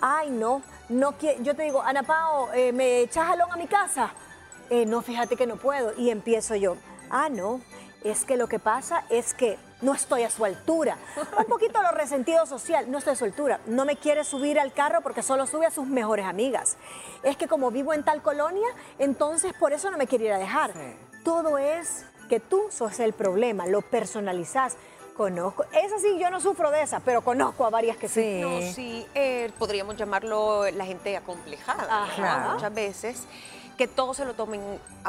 ay 0.00 0.30
no, 0.30 0.62
no 0.88 1.14
yo 1.40 1.56
te 1.56 1.62
digo, 1.62 1.82
Ana 1.82 2.02
Pao, 2.02 2.52
eh, 2.52 2.72
¿me 2.72 3.00
echas 3.00 3.26
jalón 3.26 3.50
a 3.50 3.56
mi 3.56 3.66
casa? 3.66 4.12
Eh, 4.70 4.84
no, 4.84 5.00
fíjate 5.02 5.36
que 5.36 5.46
no 5.46 5.56
puedo. 5.56 5.92
Y 5.96 6.10
empiezo 6.10 6.54
yo, 6.54 6.76
ah, 7.10 7.28
no, 7.30 7.60
es 8.04 8.24
que 8.24 8.36
lo 8.36 8.48
que 8.48 8.58
pasa 8.58 9.04
es 9.08 9.34
que 9.34 9.58
no 9.80 9.94
estoy 9.94 10.22
a 10.22 10.30
su 10.30 10.44
altura. 10.44 10.96
Un 11.38 11.44
poquito 11.46 11.82
lo 11.82 11.90
resentido 11.92 12.46
social, 12.46 12.90
no 12.90 12.98
estoy 12.98 13.12
a 13.14 13.16
su 13.16 13.24
altura. 13.24 13.60
No 13.66 13.84
me 13.84 13.96
quiere 13.96 14.24
subir 14.24 14.58
al 14.58 14.72
carro 14.72 15.00
porque 15.02 15.22
solo 15.22 15.46
sube 15.46 15.66
a 15.66 15.70
sus 15.70 15.86
mejores 15.86 16.26
amigas. 16.26 16.76
Es 17.22 17.36
que 17.36 17.48
como 17.48 17.70
vivo 17.70 17.92
en 17.92 18.04
tal 18.04 18.22
colonia, 18.22 18.68
entonces 18.98 19.52
por 19.58 19.72
eso 19.72 19.90
no 19.90 19.98
me 19.98 20.06
quiere 20.06 20.26
ir 20.26 20.32
a 20.32 20.38
dejar. 20.38 20.72
Todo 21.24 21.58
es 21.58 22.04
que 22.28 22.40
tú 22.40 22.62
sos 22.70 22.98
el 23.00 23.12
problema, 23.12 23.66
lo 23.66 23.82
personalizás. 23.82 24.76
Conozco, 25.16 25.64
esa 25.72 25.98
sí, 25.98 26.16
yo 26.20 26.30
no 26.30 26.40
sufro 26.40 26.70
de 26.70 26.82
esa, 26.82 27.00
pero 27.00 27.22
conozco 27.22 27.66
a 27.66 27.70
varias 27.70 27.96
que 27.96 28.08
sí. 28.08 28.40
No, 28.40 28.60
sí, 28.72 29.04
eh, 29.16 29.50
podríamos 29.58 29.96
llamarlo 29.96 30.70
la 30.70 30.84
gente 30.84 31.16
acomplejada, 31.16 32.52
muchas 32.52 32.72
veces 32.72 33.26
que 33.78 33.88
todo 33.88 34.12
se 34.12 34.26
lo 34.26 34.34
tomen 34.34 34.60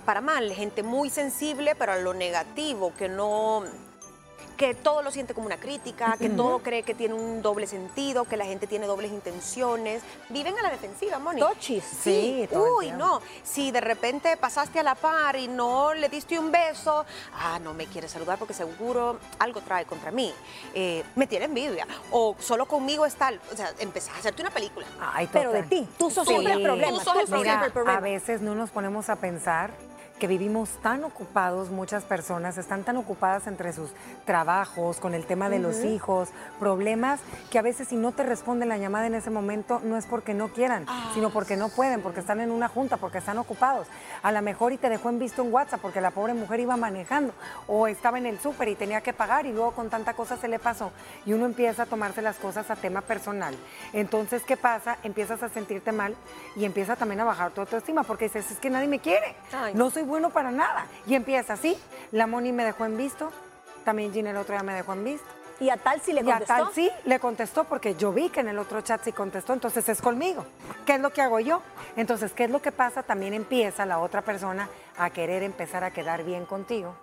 para 0.06 0.22
mal, 0.22 0.54
gente 0.54 0.84
muy 0.84 1.10
sensible 1.10 1.76
pero 1.76 1.92
a 1.92 1.98
lo 1.98 2.14
negativo, 2.14 2.94
que 2.98 3.10
no 3.10 3.64
que 4.60 4.76
todo 4.76 5.02
lo 5.02 5.10
siente 5.10 5.34
como 5.34 5.48
una 5.48 5.56
crítica, 5.56 6.18
que 6.20 6.30
todo 6.30 6.60
cree 6.60 6.84
que 6.84 6.94
tiene 6.94 7.14
un 7.14 7.42
doble 7.42 7.66
sentido, 7.66 8.26
que 8.26 8.36
la 8.36 8.44
gente 8.44 8.68
tiene 8.68 8.88
dobles 8.88 9.10
intenciones. 9.10 10.04
Viven 10.28 10.60
a 10.60 10.62
la 10.62 10.70
defensiva, 10.70 11.18
Moni. 11.18 11.40
Tochis. 11.40 11.82
Sí. 11.82 12.46
Uy, 12.52 12.92
no. 12.92 13.22
Si 13.42 13.72
de 13.72 13.80
repente 13.80 14.36
pasaste 14.36 14.78
a 14.78 14.84
la 14.84 14.96
par 14.96 15.38
y 15.38 15.48
no 15.48 15.94
le 15.94 16.10
diste 16.10 16.38
un 16.38 16.52
beso, 16.52 17.06
ah, 17.36 17.58
no 17.64 17.74
me 17.74 17.86
quiere 17.86 18.10
saludar 18.10 18.38
porque 18.38 18.54
seguro 18.54 19.18
algo 19.40 19.62
trae 19.62 19.86
contra 19.86 20.12
mí. 20.12 20.34
Eh, 20.74 21.06
me 21.16 21.26
tiene 21.26 21.46
envidia. 21.46 21.88
O 22.12 22.36
solo 22.38 22.66
conmigo 22.66 23.06
está, 23.06 23.32
o 23.54 23.56
sea, 23.56 23.72
empezás 23.80 24.16
a 24.16 24.20
hacerte 24.20 24.42
una 24.42 24.52
película. 24.52 24.86
Ay, 25.00 25.30
Pero 25.32 25.54
de 25.54 25.64
ti. 25.64 25.88
Tú 25.98 26.12
sos 26.12 26.28
siempre 26.28 26.52
el 26.52 26.64
problema. 26.64 26.98
Tú 26.98 27.00
sos 27.00 27.16
el 27.16 27.28
problema. 27.28 27.96
A 27.96 28.02
veces 28.02 28.42
no 28.42 28.56
nos 28.56 28.72
ponemos 28.72 29.10
a 29.10 29.16
pensar 29.16 29.72
que 30.20 30.28
vivimos 30.28 30.70
tan 30.84 31.04
ocupados, 31.04 31.70
muchas 31.70 32.04
personas 32.04 32.58
están 32.58 32.84
tan 32.84 32.98
ocupadas 32.98 33.48
entre 33.48 33.74
sus 33.74 33.90
trabajos, 34.26 35.00
con 35.00 35.16
el 35.16 35.26
tema 35.26 35.50
de 35.50 35.60
los 35.60 35.84
hijos, 35.84 36.30
problemas, 36.60 37.22
que 37.50 37.58
a 37.58 37.62
veces 37.62 37.88
si 37.88 37.96
no 37.96 38.12
te 38.12 38.24
responden 38.24 38.70
la 38.70 38.78
llamada 38.78 39.08
en 39.08 39.16
ese 39.16 39.30
momento 39.30 39.82
no 39.84 39.98
es 39.98 40.06
porque 40.06 40.34
no 40.34 40.50
quieran, 40.50 40.86
sino 41.14 41.32
porque 41.32 41.56
no 41.56 41.70
pueden, 41.70 42.02
porque 42.02 42.20
están 42.20 42.42
en 42.42 42.52
una 42.52 42.68
junta, 42.68 42.98
porque 42.98 43.20
están 43.20 43.38
ocupados. 43.38 43.88
A 44.22 44.32
lo 44.32 44.42
mejor 44.42 44.74
y 44.74 44.78
te 44.78 44.90
dejó 44.90 45.10
en 45.10 45.20
visto 45.20 45.42
en 45.42 45.54
WhatsApp 45.54 45.82
porque 45.82 46.02
la 46.02 46.12
pobre 46.12 46.34
mujer 46.34 46.60
iba 46.60 46.76
manejando 46.76 47.34
o 47.68 47.88
estaba 47.88 48.18
en 48.18 48.26
el 48.26 48.40
súper 48.40 48.68
y 48.68 48.76
tenía 48.76 49.02
que 49.02 49.14
pagar 49.14 49.46
y 49.46 49.54
luego 49.54 49.72
con 49.72 49.90
tanta 49.90 50.14
cosa 50.14 50.36
se 50.36 50.50
le 50.50 50.60
pasó 50.60 50.92
y 51.26 51.32
uno 51.32 51.46
empieza 51.46 51.84
a 51.84 51.86
tomarse 51.86 52.22
las 52.22 52.38
cosas 52.38 52.70
a 52.70 52.76
tema 52.76 53.02
personal. 53.02 53.56
Entonces, 53.94 54.44
¿qué 54.44 54.58
pasa? 54.58 54.98
Empiezas 55.04 55.42
a 55.44 55.50
sentirte 55.50 55.94
mal 55.94 56.16
y 56.58 56.66
empieza 56.66 56.98
también 56.98 57.22
a 57.22 57.24
bajar 57.24 57.52
tu 57.52 57.62
autoestima 57.62 58.04
porque 58.04 58.26
dices, 58.26 58.52
es 58.52 58.60
que 58.60 58.70
nadie 58.70 58.88
me 58.88 59.00
quiere, 59.00 59.36
no 59.74 59.90
soy 59.90 60.04
bueno 60.10 60.30
para 60.32 60.52
nada. 60.52 60.86
Y 61.08 61.16
empieza 61.16 61.54
así. 61.54 61.78
La 62.12 62.28
Moni 62.28 62.52
me 62.52 62.66
dejó 62.66 62.86
en 62.86 62.98
visto, 62.98 63.32
también 63.86 64.12
Gina 64.12 64.32
el 64.32 64.38
otro 64.38 64.56
día 64.56 64.64
me 64.64 64.74
dejó 64.74 64.94
en 64.94 65.06
visto. 65.06 65.28
¿Y 65.62 65.70
a 65.70 65.78
tal 65.78 66.02
sí 66.02 66.14
le 66.14 66.24
contestó? 66.24 66.54
Y 66.54 66.56
a 66.56 66.58
tal 66.58 66.74
sí 66.74 66.90
le 67.06 67.20
contestó 67.20 67.64
porque 67.66 67.96
yo 67.96 68.12
vi 68.14 68.30
que 68.30 68.40
en 68.40 68.48
el 68.48 68.60
otro 68.60 68.82
chat 68.82 69.04
sí 69.04 69.12
contestó, 69.12 69.54
entonces 69.54 69.88
es 69.90 70.02
conmigo. 70.02 70.46
¿Qué 70.86 70.96
es 70.96 71.02
lo 71.02 71.12
que 71.12 71.22
hago 71.22 71.40
yo? 71.40 71.62
Entonces, 71.98 72.32
¿qué 72.32 72.46
es 72.46 72.50
lo 72.50 72.62
que 72.62 72.72
pasa? 72.72 73.04
También 73.04 73.34
empieza 73.34 73.86
la 73.86 74.00
otra 74.00 74.22
persona 74.22 74.70
a 74.98 75.10
querer 75.10 75.44
empezar 75.44 75.84
a 75.84 75.92
quedar 75.92 76.24
bien 76.24 76.46
contigo 76.46 76.96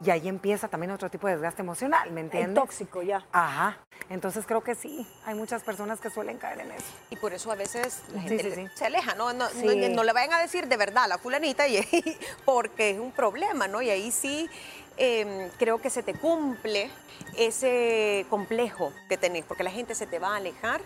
y 0.00 0.10
ahí 0.10 0.28
empieza 0.28 0.68
también 0.68 0.92
otro 0.92 1.10
tipo 1.10 1.26
de 1.26 1.34
desgaste 1.34 1.62
emocional, 1.62 2.10
¿me 2.12 2.20
entiendes? 2.20 2.50
El 2.50 2.54
tóxico 2.54 3.02
ya. 3.02 3.26
Ajá. 3.32 3.78
Entonces 4.10 4.46
creo 4.46 4.62
que 4.62 4.74
sí, 4.74 5.06
hay 5.24 5.34
muchas 5.34 5.64
personas 5.64 6.00
que 6.00 6.08
suelen 6.08 6.38
caer 6.38 6.60
en 6.60 6.70
eso. 6.70 6.86
Y 7.10 7.16
por 7.16 7.32
eso 7.32 7.50
a 7.50 7.56
veces 7.56 8.02
la 8.14 8.22
gente 8.22 8.70
se 8.74 8.86
aleja, 8.86 9.14
¿no? 9.14 9.32
No, 9.32 9.48
le 9.48 10.12
vayan 10.12 10.34
a 10.34 10.40
decir 10.40 10.68
de 10.68 10.76
verdad 10.76 11.04
a 11.04 11.08
la 11.08 11.18
fulanita 11.18 11.66
y, 11.66 11.80
porque 12.44 12.90
es 12.90 13.00
un 13.00 13.10
problema, 13.10 13.66
¿no? 13.66 13.82
Y 13.82 13.90
ahí 13.90 14.12
sí 14.12 14.48
em, 14.96 15.50
creo 15.58 15.78
que 15.78 15.90
se 15.90 16.04
te 16.04 16.14
cumple 16.14 16.90
ese 17.36 18.24
complejo 18.30 18.92
que 19.08 19.16
tenés, 19.16 19.44
porque 19.44 19.64
la 19.64 19.70
gente 19.70 19.96
se 19.96 20.06
te 20.06 20.20
va 20.20 20.34
a 20.34 20.36
alejar 20.36 20.80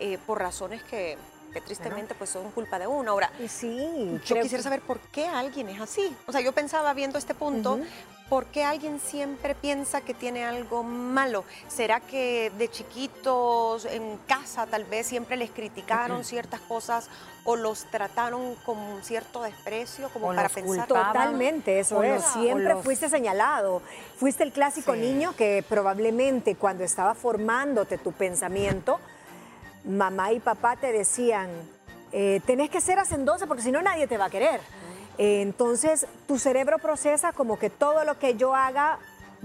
eh, 0.00 0.18
por 0.26 0.38
razones 0.38 0.82
que 0.82 1.16
que 1.52 1.60
tristemente 1.60 2.14
pues 2.14 2.30
son 2.30 2.50
culpa 2.52 2.78
de 2.78 2.86
uno. 2.86 3.12
Ahora, 3.12 3.30
sí, 3.48 4.20
yo 4.24 4.40
quisiera 4.40 4.62
saber 4.62 4.80
por 4.80 5.00
qué 5.00 5.26
alguien 5.26 5.68
es 5.68 5.80
así. 5.80 6.14
O 6.26 6.32
sea, 6.32 6.40
yo 6.40 6.52
pensaba 6.52 6.92
viendo 6.94 7.18
este 7.18 7.34
punto, 7.34 7.80
¿por 8.30 8.46
qué 8.46 8.64
alguien 8.64 9.00
siempre 9.00 9.56
piensa 9.56 10.00
que 10.00 10.14
tiene 10.14 10.44
algo 10.44 10.84
malo? 10.84 11.44
¿Será 11.68 11.98
que 11.98 12.50
de 12.56 12.68
chiquitos 12.70 13.84
en 13.84 14.16
casa 14.28 14.66
tal 14.66 14.84
vez 14.84 15.08
siempre 15.08 15.36
les 15.36 15.50
criticaron 15.50 16.24
ciertas 16.24 16.60
cosas 16.60 17.10
o 17.44 17.56
los 17.56 17.84
trataron 17.86 18.54
con 18.64 18.78
cierto 19.02 19.42
desprecio 19.42 20.08
como 20.10 20.28
para 20.28 20.48
pensar? 20.48 20.86
Totalmente, 20.86 21.80
eso 21.80 22.02
es. 22.04 22.22
siempre 22.24 22.76
fuiste 22.76 23.08
señalado. 23.10 23.82
Fuiste 24.16 24.44
el 24.44 24.52
clásico 24.52 24.94
niño 24.94 25.34
que 25.36 25.64
probablemente 25.68 26.54
cuando 26.54 26.84
estaba 26.84 27.14
formándote 27.14 27.98
tu 27.98 28.12
pensamiento, 28.12 29.00
mamá 29.84 30.32
y 30.32 30.38
papá 30.38 30.76
te 30.76 30.92
decían, 30.92 31.50
eh, 32.12 32.40
tenés 32.46 32.70
que 32.70 32.80
ser 32.80 33.00
hacendosa 33.00 33.48
porque 33.48 33.62
si 33.62 33.72
no 33.72 33.82
nadie 33.82 34.06
te 34.06 34.16
va 34.16 34.26
a 34.26 34.30
querer. 34.30 34.60
Entonces 35.22 36.06
tu 36.26 36.38
cerebro 36.38 36.78
procesa 36.78 37.32
como 37.32 37.58
que 37.58 37.68
todo 37.68 38.04
lo 38.04 38.18
que 38.18 38.36
yo 38.36 38.54
haga 38.54 38.98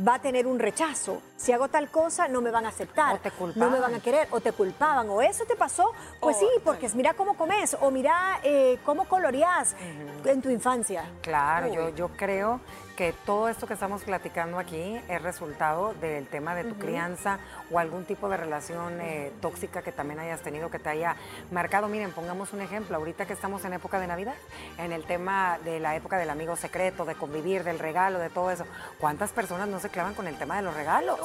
va 0.08 0.16
a 0.16 0.20
tener 0.20 0.48
un 0.48 0.58
rechazo. 0.58 1.22
Si 1.36 1.52
hago 1.52 1.68
tal 1.68 1.90
cosa, 1.90 2.30
no 2.30 2.42
me 2.42 2.50
van 2.50 2.66
a 2.66 2.70
aceptar, 2.70 3.20
no 3.56 3.70
me 3.70 3.80
van 3.80 3.94
a 3.94 4.00
querer, 4.00 4.28
o 4.32 4.40
te 4.40 4.54
culpaban, 4.54 5.10
o 5.10 5.22
eso 5.22 5.44
te 5.46 5.56
pasó, 5.56 5.92
pues 6.22 6.38
sí, 6.38 6.48
porque 6.64 6.90
mira 6.96 7.14
cómo 7.14 7.36
comes, 7.36 7.76
o 7.82 7.92
mira 7.92 8.40
eh, 8.44 8.80
cómo 8.86 9.06
coloreas 9.06 9.76
en 10.24 10.42
tu 10.42 10.50
infancia. 10.50 11.10
Claro, 11.22 11.68
yo, 11.68 11.90
yo 11.90 12.10
creo 12.16 12.62
que 12.96 13.14
todo 13.26 13.50
esto 13.50 13.68
que 13.68 13.74
estamos 13.74 14.04
platicando 14.04 14.58
aquí 14.58 15.00
es 15.10 15.22
resultado 15.22 15.94
del 15.96 16.28
tema 16.28 16.56
de 16.56 16.64
tu 16.64 16.76
crianza 16.76 17.40
o 17.70 17.80
algún 17.80 18.06
tipo 18.06 18.30
de 18.30 18.38
relación 18.38 19.02
eh, 19.02 19.32
tóxica 19.42 19.82
que 19.82 19.92
también 19.92 20.20
hayas 20.20 20.42
tenido 20.42 20.72
que 20.72 20.80
te 20.80 20.90
haya 20.90 21.16
marcado. 21.52 21.88
Miren, 21.88 22.12
pongamos 22.12 22.54
un 22.54 22.62
ejemplo, 22.62 22.96
ahorita 22.96 23.26
que 23.26 23.34
estamos 23.34 23.66
en 23.66 23.74
época 23.74 24.00
de 24.00 24.08
Navidad, 24.08 24.36
en 24.78 24.92
el 24.92 25.04
tema 25.04 25.60
de 25.64 25.80
la 25.80 25.96
época 25.96 26.18
del 26.18 26.30
amigo 26.30 26.56
secreto, 26.56 27.06
de 27.06 27.16
convivir, 27.16 27.64
del 27.64 27.80
regalo, 27.80 28.20
de 28.20 28.30
todo 28.30 28.52
eso, 28.52 28.66
¿cuántas 29.00 29.32
personas 29.32 29.68
no 29.68 29.80
se 29.80 29.90
clavan 29.90 30.14
con 30.14 30.28
el 30.28 30.38
tema 30.38 30.56
de 30.56 30.62
los 30.62 30.74
regalos? 30.74 31.20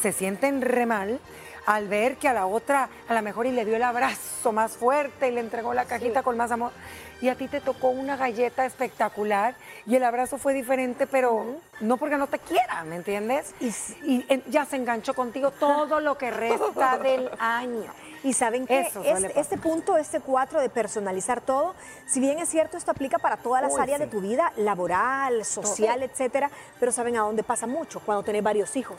Se 0.00 0.12
sienten 0.12 0.62
re 0.62 0.86
mal 0.86 1.20
al 1.66 1.88
ver 1.88 2.16
que 2.16 2.28
a 2.28 2.32
la 2.32 2.46
otra 2.46 2.88
a 3.08 3.14
lo 3.14 3.22
mejor 3.22 3.46
y 3.46 3.52
le 3.52 3.64
dio 3.64 3.76
el 3.76 3.82
abrazo 3.82 4.52
más 4.52 4.76
fuerte 4.76 5.28
y 5.28 5.32
le 5.32 5.40
entregó 5.40 5.74
la 5.74 5.84
cajita 5.84 6.22
con 6.22 6.36
más 6.36 6.50
amor 6.52 6.72
y 7.20 7.28
a 7.28 7.34
ti 7.34 7.48
te 7.48 7.60
tocó 7.60 7.88
una 7.88 8.16
galleta 8.16 8.66
espectacular 8.66 9.54
y 9.86 9.96
el 9.96 10.04
abrazo 10.04 10.38
fue 10.38 10.54
diferente, 10.54 11.06
pero 11.06 11.56
no 11.80 11.96
porque 11.96 12.16
no 12.16 12.26
te 12.26 12.38
quiera, 12.38 12.84
¿me 12.84 12.96
entiendes? 12.96 13.54
Y, 13.60 14.24
ya 14.48 14.64
se 14.64 14.76
enganchó 14.76 15.14
contigo 15.14 15.50
todo 15.50 16.00
lo 16.00 16.18
que 16.18 16.30
resta 16.30 16.98
del 17.02 17.30
año. 17.38 17.92
Y 18.24 18.32
saben 18.32 18.66
que 18.66 18.90
este 19.36 19.58
punto, 19.58 19.96
este 19.96 20.20
cuatro 20.20 20.60
de 20.60 20.68
personalizar 20.68 21.40
todo, 21.40 21.74
si 22.06 22.20
bien 22.20 22.38
es 22.38 22.48
cierto, 22.48 22.76
esto 22.76 22.90
aplica 22.90 23.18
para 23.18 23.36
todas 23.36 23.62
las 23.62 23.78
áreas 23.78 24.00
de 24.00 24.06
tu 24.06 24.20
vida, 24.20 24.52
laboral, 24.56 25.44
social, 25.44 26.02
etcétera, 26.02 26.50
pero 26.80 26.92
saben 26.92 27.16
a 27.16 27.20
dónde 27.20 27.42
pasa 27.42 27.66
mucho, 27.66 28.00
cuando 28.00 28.22
tenés 28.22 28.42
varios 28.42 28.76
hijos. 28.76 28.96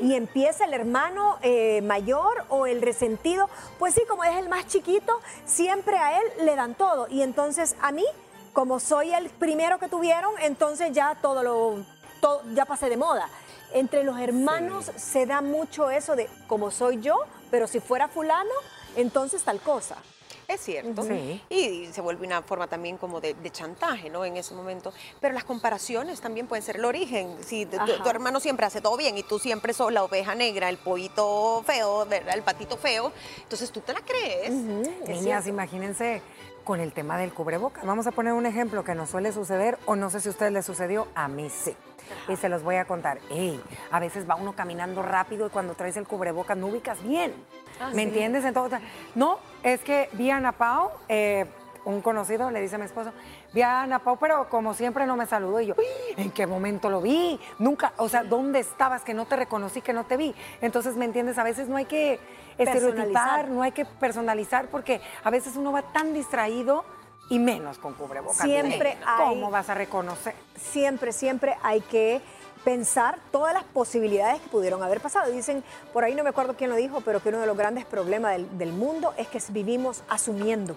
Y 0.00 0.14
empieza 0.14 0.64
el 0.64 0.74
hermano 0.74 1.38
eh, 1.42 1.80
mayor 1.82 2.44
o 2.48 2.66
el 2.66 2.82
resentido, 2.82 3.48
pues 3.78 3.94
sí, 3.94 4.02
como 4.08 4.24
es 4.24 4.36
el 4.36 4.48
más 4.48 4.66
chiquito, 4.66 5.20
siempre 5.44 5.96
a 5.96 6.18
él 6.18 6.24
le 6.44 6.56
dan 6.56 6.74
todo. 6.74 7.06
Y 7.08 7.22
entonces 7.22 7.76
a 7.80 7.92
mí, 7.92 8.04
como 8.52 8.80
soy 8.80 9.12
el 9.12 9.30
primero 9.30 9.78
que 9.78 9.88
tuvieron, 9.88 10.32
entonces 10.42 10.92
ya 10.92 11.14
todo 11.20 11.42
lo, 11.42 11.84
todo, 12.20 12.42
ya 12.54 12.64
pasé 12.64 12.88
de 12.88 12.96
moda. 12.96 13.28
Entre 13.72 14.02
los 14.02 14.18
hermanos 14.18 14.90
se 14.96 15.26
da 15.26 15.40
mucho 15.40 15.90
eso 15.90 16.16
de 16.16 16.28
como 16.48 16.70
soy 16.70 17.00
yo, 17.00 17.16
pero 17.50 17.66
si 17.66 17.80
fuera 17.80 18.08
fulano, 18.08 18.54
entonces 18.96 19.42
tal 19.42 19.60
cosa. 19.60 19.96
Es 20.50 20.62
cierto. 20.62 21.06
Y 21.48 21.86
se 21.92 22.00
vuelve 22.00 22.26
una 22.26 22.42
forma 22.42 22.66
también 22.66 22.96
como 22.96 23.20
de, 23.20 23.36
chantaje, 23.52 24.10
¿no? 24.10 24.24
En 24.24 24.36
ese 24.36 24.52
momento. 24.52 24.92
Pero 25.20 25.32
las 25.32 25.44
comparaciones 25.44 26.20
también 26.20 26.48
pueden 26.48 26.64
ser 26.64 26.76
el 26.76 26.84
origen. 26.84 27.36
Si 27.44 27.66
tu, 27.66 28.08
hermano 28.08 28.40
siempre 28.40 28.66
hace 28.66 28.80
todo 28.80 28.96
bien 28.96 29.16
y 29.16 29.22
tú 29.22 29.38
siempre 29.38 29.72
sos 29.72 29.92
la 29.92 30.02
oveja 30.02 30.34
negra, 30.34 30.68
el 30.68 30.78
pollito 30.78 31.62
feo, 31.64 32.04
el 32.10 32.42
patito 32.42 32.76
feo, 32.76 33.12
entonces 33.42 33.70
tú 33.70 33.80
te 33.80 33.92
la 33.92 34.00
crees. 34.00 34.50
Niñas, 34.50 35.46
imagínense 35.46 36.20
con 36.64 36.80
el 36.80 36.92
tema 36.92 37.16
del 37.16 37.32
cubrebocas. 37.32 37.86
Vamos 37.86 38.08
a 38.08 38.10
poner 38.10 38.32
un 38.32 38.44
ejemplo 38.44 38.82
que 38.82 38.96
nos 38.96 39.10
suele 39.10 39.32
suceder, 39.32 39.78
o 39.86 39.94
no 39.94 40.10
sé 40.10 40.20
si 40.20 40.28
a 40.28 40.32
ustedes 40.32 40.52
les 40.52 40.66
sucedió, 40.66 41.06
a 41.14 41.28
mí 41.28 41.48
sí 41.48 41.76
y 42.28 42.36
se 42.36 42.48
los 42.48 42.62
voy 42.62 42.76
a 42.76 42.84
contar. 42.84 43.18
Ey, 43.30 43.60
a 43.90 44.00
veces 44.00 44.28
va 44.28 44.34
uno 44.34 44.54
caminando 44.54 45.02
rápido 45.02 45.46
y 45.46 45.50
cuando 45.50 45.74
traes 45.74 45.96
el 45.96 46.06
cubrebocas 46.06 46.56
no 46.56 46.66
ubicas 46.66 47.02
bien. 47.02 47.34
Ah, 47.80 47.90
¿Me 47.94 48.02
entiendes? 48.02 48.44
Entonces, 48.44 48.80
no, 49.14 49.38
es 49.62 49.80
que 49.80 50.08
vi 50.12 50.30
a 50.30 50.36
Ana 50.36 50.52
Pao, 50.52 50.92
eh, 51.08 51.46
un 51.84 52.02
conocido 52.02 52.50
le 52.50 52.60
dice 52.60 52.74
a 52.74 52.78
mi 52.78 52.84
esposo, 52.84 53.12
vi 53.52 53.62
a 53.62 53.82
Ana 53.82 54.00
Pau, 54.00 54.18
pero 54.18 54.48
como 54.48 54.74
siempre 54.74 55.06
no 55.06 55.16
me 55.16 55.26
saludó. 55.26 55.60
Y 55.60 55.66
yo, 55.66 55.74
¿en 56.16 56.30
qué 56.30 56.46
momento 56.46 56.90
lo 56.90 57.00
vi? 57.00 57.40
Nunca, 57.58 57.92
o 57.96 58.08
sea, 58.08 58.22
¿dónde 58.22 58.60
estabas 58.60 59.02
que 59.02 59.14
no 59.14 59.26
te 59.26 59.36
reconocí, 59.36 59.80
que 59.80 59.92
no 59.92 60.04
te 60.04 60.16
vi? 60.16 60.34
Entonces, 60.60 60.96
¿me 60.96 61.04
entiendes? 61.04 61.38
A 61.38 61.44
veces 61.44 61.68
no 61.68 61.76
hay 61.76 61.86
que 61.86 62.20
estereotipar, 62.58 63.48
no 63.48 63.62
hay 63.62 63.72
que 63.72 63.84
personalizar, 63.84 64.66
porque 64.68 65.00
a 65.24 65.30
veces 65.30 65.56
uno 65.56 65.72
va 65.72 65.82
tan 65.82 66.12
distraído 66.12 66.84
y 67.30 67.38
menos 67.38 67.78
con 67.78 67.94
cubrebocas. 67.94 68.42
Siempre 68.42 68.98
hay, 69.06 69.28
¿Cómo 69.28 69.50
vas 69.50 69.70
a 69.70 69.74
reconocer? 69.74 70.34
Siempre, 70.56 71.12
siempre 71.12 71.56
hay 71.62 71.80
que 71.80 72.20
pensar 72.64 73.18
todas 73.30 73.54
las 73.54 73.64
posibilidades 73.64 74.40
que 74.40 74.48
pudieron 74.48 74.82
haber 74.82 75.00
pasado. 75.00 75.30
Dicen, 75.30 75.64
por 75.92 76.04
ahí 76.04 76.14
no 76.14 76.22
me 76.22 76.30
acuerdo 76.30 76.54
quién 76.54 76.70
lo 76.70 76.76
dijo, 76.76 77.00
pero 77.00 77.22
que 77.22 77.30
uno 77.30 77.40
de 77.40 77.46
los 77.46 77.56
grandes 77.56 77.86
problemas 77.86 78.36
del, 78.58 78.72
mundo 78.72 79.14
es 79.16 79.28
que 79.28 79.40
vivimos 79.48 80.02
asumiendo. 80.08 80.76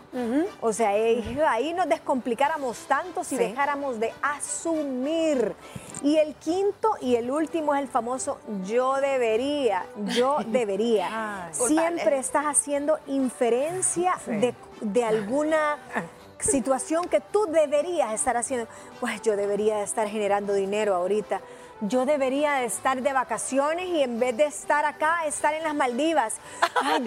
O 0.61 0.73
sea, 0.73 0.97
eh, 0.97 1.43
ahí 1.47 1.73
nos 1.73 1.89
descomplicáramos 1.89 2.77
tanto 2.87 3.23
si 3.23 3.35
dejáramos 3.35 3.99
de 3.99 4.13
asumir. 4.21 5.55
Y 6.01 6.17
el 6.17 6.35
quinto 6.35 6.97
y 6.99 7.15
el 7.15 7.31
último 7.31 7.73
es 7.73 7.81
el 7.81 7.87
famoso 7.87 8.39
yo 8.65 8.95
debería, 8.95 9.85
yo 10.07 10.37
debería. 10.45 11.49
Siempre 11.51 12.17
estás 12.17 12.45
haciendo 12.45 12.99
inferencia 13.07 14.15
de, 14.25 14.53
de 14.81 15.03
alguna 15.03 15.77
situación 16.43 17.07
que 17.07 17.21
tú 17.21 17.45
deberías 17.47 18.13
estar 18.13 18.37
haciendo. 18.37 18.67
Pues 18.99 19.21
yo 19.21 19.35
debería 19.35 19.81
estar 19.81 20.07
generando 20.07 20.53
dinero 20.53 20.95
ahorita. 20.95 21.41
Yo 21.81 22.05
debería 22.05 22.63
estar 22.63 23.01
de 23.01 23.11
vacaciones 23.11 23.87
y 23.87 24.03
en 24.03 24.19
vez 24.19 24.37
de 24.37 24.45
estar 24.45 24.85
acá, 24.85 25.25
estar 25.25 25.53
en 25.53 25.63
las 25.63 25.75
Maldivas. 25.75 26.35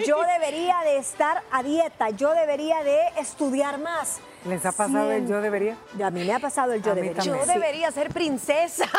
yo 0.05 0.21
debería 0.21 0.79
de 0.83 0.97
estar 0.97 1.41
a 1.51 1.63
dieta. 1.63 2.09
Yo 2.11 2.33
debería 2.33 2.83
de 2.83 2.99
estudiar 3.17 3.79
más. 3.79 4.19
¿Les 4.47 4.65
ha 4.65 4.71
pasado 4.71 5.11
el 5.11 5.27
yo 5.27 5.41
debería? 5.41 5.77
A 6.01 6.09
mí 6.09 6.23
me 6.23 6.33
ha 6.33 6.39
pasado 6.39 6.71
el 6.71 6.81
yo 6.81 6.95
debería. 6.95 7.21
Yo 7.21 7.45
debería 7.45 7.91
ser 7.91 8.09
princesa. 8.09 8.85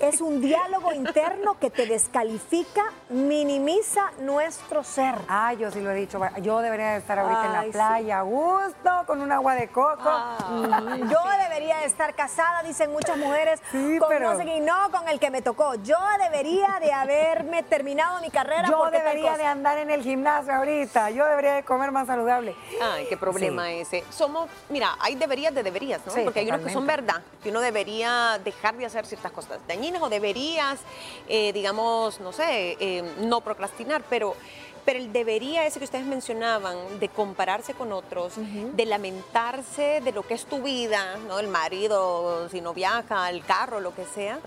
Es 0.00 0.22
un 0.22 0.40
diálogo 0.40 0.94
interno 0.94 1.58
que 1.58 1.68
te 1.68 1.84
descalifica, 1.84 2.84
minimiza 3.10 4.10
nuestro 4.20 4.82
ser. 4.82 5.14
Ah, 5.28 5.52
yo 5.52 5.70
sí 5.70 5.82
lo 5.82 5.90
he 5.90 5.94
dicho. 5.94 6.18
Yo 6.40 6.60
debería 6.60 6.96
estar 6.96 7.18
ahorita 7.18 7.46
en 7.46 7.52
la 7.52 7.64
playa 7.70 8.18
a 8.20 8.22
gusto, 8.22 8.90
con 9.06 9.20
un 9.20 9.30
agua 9.30 9.54
de 9.56 9.68
coco. 9.68 10.00
Ah. 10.04 10.96
Yo 10.96 11.18
debería 11.42 11.84
estar 11.84 12.14
casada, 12.14 12.62
dicen 12.62 12.90
muchas 12.92 13.18
mujeres, 13.18 13.60
sí, 13.70 13.98
con 13.98 14.08
pero... 14.08 14.32
no, 14.32 14.38
sé, 14.38 14.60
no 14.60 14.90
con 14.90 15.06
el 15.08 15.20
que 15.20 15.30
me 15.30 15.42
tocó. 15.42 15.74
Yo 15.74 15.98
debería 16.18 16.78
de 16.80 16.92
haberme 16.92 17.62
terminado 17.62 18.22
mi 18.22 18.30
carrera. 18.30 18.68
Yo 18.68 18.90
debería 18.90 19.36
de 19.36 19.44
andar 19.44 19.76
en 19.76 19.90
el 19.90 20.02
gimnasio 20.02 20.54
ahorita. 20.54 21.10
Yo 21.10 21.26
debería 21.26 21.54
de 21.54 21.62
comer 21.62 21.92
más 21.92 22.06
saludable. 22.06 22.56
Ay, 22.80 23.04
qué 23.06 23.18
problema 23.18 23.70
ese. 23.70 24.02
Somos 24.08 24.48
mira, 24.70 24.96
hay 25.00 25.14
deberías 25.14 25.54
de 25.54 25.62
deberías, 25.62 26.00
¿no? 26.06 26.12
Porque 26.24 26.40
hay 26.40 26.48
unos 26.48 26.62
que 26.62 26.72
son 26.72 26.86
verdad, 26.86 27.22
que 27.42 27.50
uno 27.50 27.60
debería 27.60 28.40
dejar 28.42 28.76
de 28.76 28.86
hacer 28.86 29.06
ciertas 29.06 29.32
cosas 29.32 29.58
dañinas 29.68 30.02
o 30.02 30.08
deberías, 30.08 30.80
eh, 31.28 31.52
digamos, 31.52 32.20
no 32.20 32.32
sé, 32.32 32.76
eh, 32.80 33.02
no 33.20 33.40
procrastinar, 33.40 34.02
pero 34.08 34.34
pero 34.84 34.98
el 34.98 35.12
debería 35.12 35.66
ese 35.66 35.78
que 35.78 35.84
ustedes 35.84 36.06
mencionaban, 36.06 36.98
de 36.98 37.08
compararse 37.08 37.74
con 37.74 37.92
otros, 37.92 38.34
de 38.36 38.86
lamentarse 38.86 40.00
de 40.02 40.12
lo 40.12 40.22
que 40.22 40.34
es 40.34 40.46
tu 40.46 40.62
vida, 40.62 41.16
¿no? 41.28 41.38
El 41.38 41.48
marido, 41.48 42.48
si 42.48 42.60
no 42.60 42.72
viaja, 42.72 43.28
el 43.30 43.44
carro, 43.44 43.80
lo 43.80 43.94
que 43.94 44.04
sea, 44.04 44.40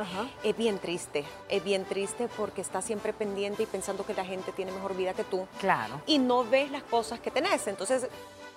es 0.43 0.57
bien 0.57 0.79
triste. 0.79 1.23
Es 1.49 1.63
bien 1.63 1.85
triste 1.85 2.27
porque 2.35 2.61
estás 2.61 2.83
siempre 2.85 3.13
pendiente 3.13 3.63
y 3.63 3.65
pensando 3.65 4.05
que 4.05 4.13
la 4.13 4.25
gente 4.25 4.51
tiene 4.51 4.71
mejor 4.71 4.95
vida 4.95 5.13
que 5.13 5.23
tú. 5.23 5.47
Claro. 5.59 6.01
Y 6.05 6.17
no 6.17 6.43
ves 6.43 6.71
las 6.71 6.83
cosas 6.83 7.19
que 7.19 7.31
tenés. 7.31 7.67
Entonces, 7.67 8.07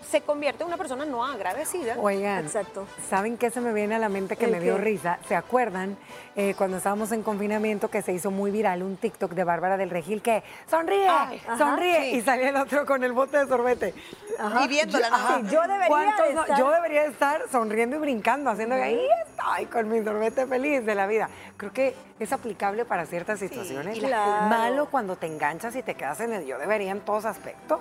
se 0.00 0.20
convierte 0.20 0.62
en 0.62 0.68
una 0.68 0.76
persona 0.76 1.04
no 1.04 1.24
agradecida. 1.24 1.96
Oigan, 1.98 2.44
Exacto. 2.44 2.86
¿saben 3.08 3.36
qué 3.36 3.50
se 3.50 3.60
me 3.60 3.72
viene 3.72 3.94
a 3.94 3.98
la 3.98 4.08
mente 4.08 4.36
que 4.36 4.46
me 4.46 4.60
dio 4.60 4.78
risa? 4.78 5.18
¿Se 5.28 5.34
acuerdan 5.34 5.96
eh, 6.36 6.54
cuando 6.56 6.76
estábamos 6.76 7.12
en 7.12 7.22
confinamiento 7.22 7.88
que 7.88 8.02
se 8.02 8.12
hizo 8.12 8.30
muy 8.30 8.50
viral 8.50 8.82
un 8.82 8.96
TikTok 8.96 9.32
de 9.32 9.44
Bárbara 9.44 9.76
del 9.76 9.90
Regil 9.90 10.22
que 10.22 10.42
sonríe, 10.68 11.08
sonríe 11.56 12.10
y 12.10 12.20
salía 12.20 12.50
el 12.50 12.56
otro 12.56 12.84
con 12.86 13.02
el 13.04 13.12
bote 13.12 13.38
de 13.38 13.46
sorbete? 13.46 13.94
Y 14.62 14.68
viéndola. 14.68 15.08
Yo, 15.44 15.50
yo, 15.50 15.62
debería 15.62 16.10
estar... 16.10 16.58
yo 16.58 16.70
debería 16.70 17.04
estar 17.04 17.42
sonriendo 17.50 17.96
y 17.96 17.98
brincando, 18.00 18.50
haciendo 18.50 18.74
ahí 18.74 19.00
está 19.26 19.54
ay, 19.54 19.66
con 19.66 19.88
mi 19.88 20.02
sorbete 20.04 20.46
feliz 20.46 20.84
de 20.84 20.94
la 20.94 21.06
vida. 21.06 21.28
Creo 21.56 21.72
que 21.72 21.94
es 22.18 22.32
aplicable 22.32 22.84
para 22.84 23.06
ciertas 23.06 23.38
situaciones. 23.38 24.00
Malo 24.02 24.88
cuando 24.90 25.16
te 25.16 25.26
enganchas 25.26 25.74
y 25.76 25.82
te 25.82 25.94
quedas 25.94 26.20
en 26.20 26.32
el 26.32 26.46
yo 26.46 26.58
debería 26.58 26.92
en 26.92 27.00
todos 27.00 27.24
aspectos. 27.24 27.80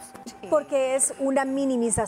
Porque 0.49 0.95
es 0.95 1.13
una 1.19 1.43
minimización 1.45 2.05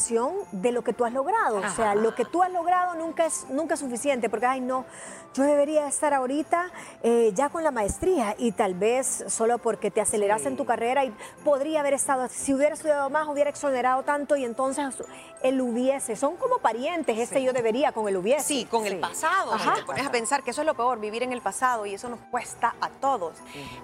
de 0.51 0.71
lo 0.71 0.83
que 0.83 0.93
tú 0.93 1.05
has 1.05 1.13
logrado. 1.13 1.57
O 1.57 1.69
sea, 1.69 1.95
lo 1.95 2.13
que 2.13 2.25
tú 2.25 2.43
has 2.43 2.51
logrado 2.51 2.95
nunca 2.95 3.25
es, 3.25 3.47
nunca 3.49 3.73
es 3.73 3.79
suficiente, 3.79 4.29
porque, 4.29 4.45
ay, 4.45 4.61
no, 4.61 4.85
yo 5.33 5.43
debería 5.43 5.87
estar 5.87 6.13
ahorita 6.13 6.71
eh, 7.03 7.31
ya 7.35 7.49
con 7.49 7.63
la 7.63 7.71
maestría 7.71 8.35
y 8.37 8.51
tal 8.51 8.73
vez 8.73 9.25
solo 9.27 9.57
porque 9.57 9.91
te 9.91 10.01
aceleras 10.01 10.45
en 10.45 10.57
tu 10.57 10.65
carrera 10.65 11.05
y 11.05 11.13
podría 11.43 11.81
haber 11.81 11.93
estado, 11.93 12.27
si 12.29 12.53
hubiera 12.53 12.73
estudiado 12.73 13.09
más, 13.09 13.27
hubiera 13.27 13.49
exonerado 13.49 14.03
tanto 14.03 14.35
y 14.35 14.45
entonces 14.45 14.95
el 15.43 15.61
hubiese. 15.61 16.15
Son 16.15 16.35
como 16.35 16.59
parientes, 16.59 17.17
este 17.17 17.43
yo 17.43 17.53
debería 17.53 17.91
con 17.91 18.07
el 18.07 18.17
hubiese. 18.17 18.43
Sí, 18.43 18.65
con 18.65 18.85
el 18.85 18.99
pasado. 18.99 19.55
Te 19.75 19.83
pones 19.83 20.05
a 20.05 20.11
pensar 20.11 20.43
que 20.43 20.51
eso 20.51 20.61
es 20.61 20.67
lo 20.67 20.75
peor, 20.75 20.99
vivir 20.99 21.23
en 21.23 21.33
el 21.33 21.41
pasado 21.41 21.85
y 21.85 21.93
eso 21.93 22.09
nos 22.09 22.19
cuesta 22.31 22.75
a 22.81 22.89
todos. 22.89 23.35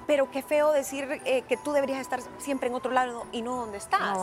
Pero 0.07 0.29
qué 0.31 0.41
feo 0.41 0.71
decir 0.71 1.21
eh, 1.25 1.43
que 1.47 1.57
tú 1.57 1.71
deberías 1.71 1.99
estar 1.99 2.21
siempre 2.37 2.69
en 2.69 2.75
otro 2.75 2.91
lado 2.91 3.25
y 3.31 3.41
no 3.41 3.55
donde 3.55 3.77
estás. 3.77 4.17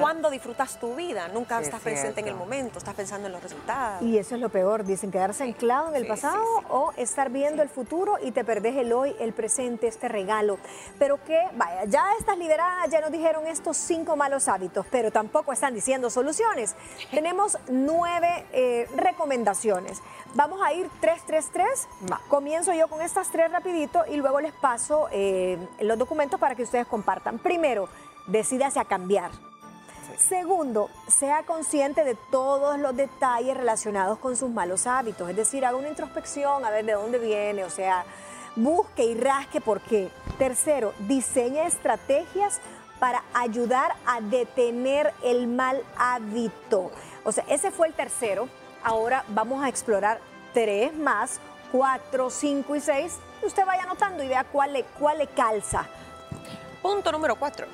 Cuando 0.00 0.30
disfrutas 0.30 0.78
tu 0.78 0.94
vida, 0.94 1.28
nunca 1.28 1.60
estás 1.60 1.80
presente 1.80 2.20
en 2.20 2.28
el 2.28 2.34
momento, 2.34 2.78
estás 2.78 2.94
pensando 2.94 3.26
en 3.26 3.32
los 3.32 3.42
resultados. 3.42 4.02
Y 4.02 4.18
eso 4.18 4.34
es 4.34 4.40
lo 4.40 4.48
peor, 4.48 4.84
dicen, 4.84 5.10
quedarse 5.10 5.44
anclado 5.44 5.88
en 5.88 5.96
el 5.96 6.06
pasado 6.06 6.42
o 6.68 6.92
estar 6.96 7.30
viendo 7.30 7.62
el 7.62 7.68
futuro 7.68 8.16
y 8.22 8.30
te 8.30 8.44
perdés 8.44 8.76
el 8.76 8.92
hoy, 8.92 9.14
el 9.20 9.32
presente, 9.32 9.88
este 9.88 10.08
regalo. 10.08 10.58
Pero 10.98 11.22
que, 11.24 11.40
vaya, 11.54 11.84
ya 11.86 12.04
estas 12.18 12.38
lideradas 12.38 12.90
ya 12.90 13.00
nos 13.00 13.10
dijeron 13.10 13.46
estos 13.46 13.76
cinco 13.76 14.16
malos 14.16 14.48
hábitos, 14.48 14.86
pero 14.90 15.10
tampoco 15.10 15.52
están 15.52 15.74
diciendo 15.74 16.10
soluciones. 16.10 16.75
Tenemos 17.10 17.58
nueve 17.68 18.46
eh, 18.52 18.88
recomendaciones. 18.96 20.02
Vamos 20.34 20.60
a 20.62 20.72
ir 20.72 20.88
tres, 21.00 21.22
tres, 21.26 21.50
tres. 21.52 21.88
Comienzo 22.28 22.72
yo 22.72 22.88
con 22.88 23.00
estas 23.00 23.30
tres 23.30 23.50
rapidito 23.50 24.04
y 24.08 24.16
luego 24.16 24.40
les 24.40 24.52
paso 24.52 25.08
eh, 25.12 25.58
los 25.80 25.98
documentos 25.98 26.38
para 26.38 26.54
que 26.54 26.62
ustedes 26.62 26.86
compartan. 26.86 27.38
Primero, 27.38 27.88
decídase 28.26 28.80
a 28.80 28.84
cambiar. 28.84 29.30
Segundo, 30.16 30.88
sea 31.08 31.42
consciente 31.42 32.02
de 32.02 32.14
todos 32.30 32.78
los 32.78 32.96
detalles 32.96 33.56
relacionados 33.56 34.18
con 34.18 34.34
sus 34.34 34.48
malos 34.48 34.86
hábitos, 34.86 35.28
es 35.28 35.36
decir, 35.36 35.64
haga 35.66 35.76
una 35.76 35.88
introspección 35.88 36.64
a 36.64 36.70
ver 36.70 36.86
de 36.86 36.92
dónde 36.92 37.18
viene, 37.18 37.64
o 37.64 37.70
sea, 37.70 38.04
busque 38.54 39.04
y 39.04 39.14
rasque 39.14 39.60
por 39.60 39.80
qué. 39.82 40.10
Tercero, 40.38 40.94
diseñe 41.00 41.66
estrategias 41.66 42.60
para 42.98 43.22
ayudar 43.34 43.94
a 44.06 44.20
detener 44.20 45.12
el 45.22 45.46
mal 45.46 45.82
hábito. 45.98 46.90
O 47.24 47.32
sea, 47.32 47.44
ese 47.48 47.70
fue 47.70 47.88
el 47.88 47.94
tercero. 47.94 48.48
Ahora 48.82 49.24
vamos 49.28 49.64
a 49.64 49.68
explorar 49.68 50.20
tres 50.54 50.94
más, 50.94 51.40
cuatro, 51.72 52.30
cinco 52.30 52.76
y 52.76 52.80
seis. 52.80 53.18
Usted 53.42 53.64
vaya 53.66 53.82
anotando 53.82 54.22
y 54.22 54.28
vea 54.28 54.44
cuál 54.44 54.72
le, 54.72 54.84
cuál 54.98 55.18
le 55.18 55.26
calza. 55.26 55.86
Punto 56.82 57.12
número 57.12 57.36
cuatro 57.36 57.66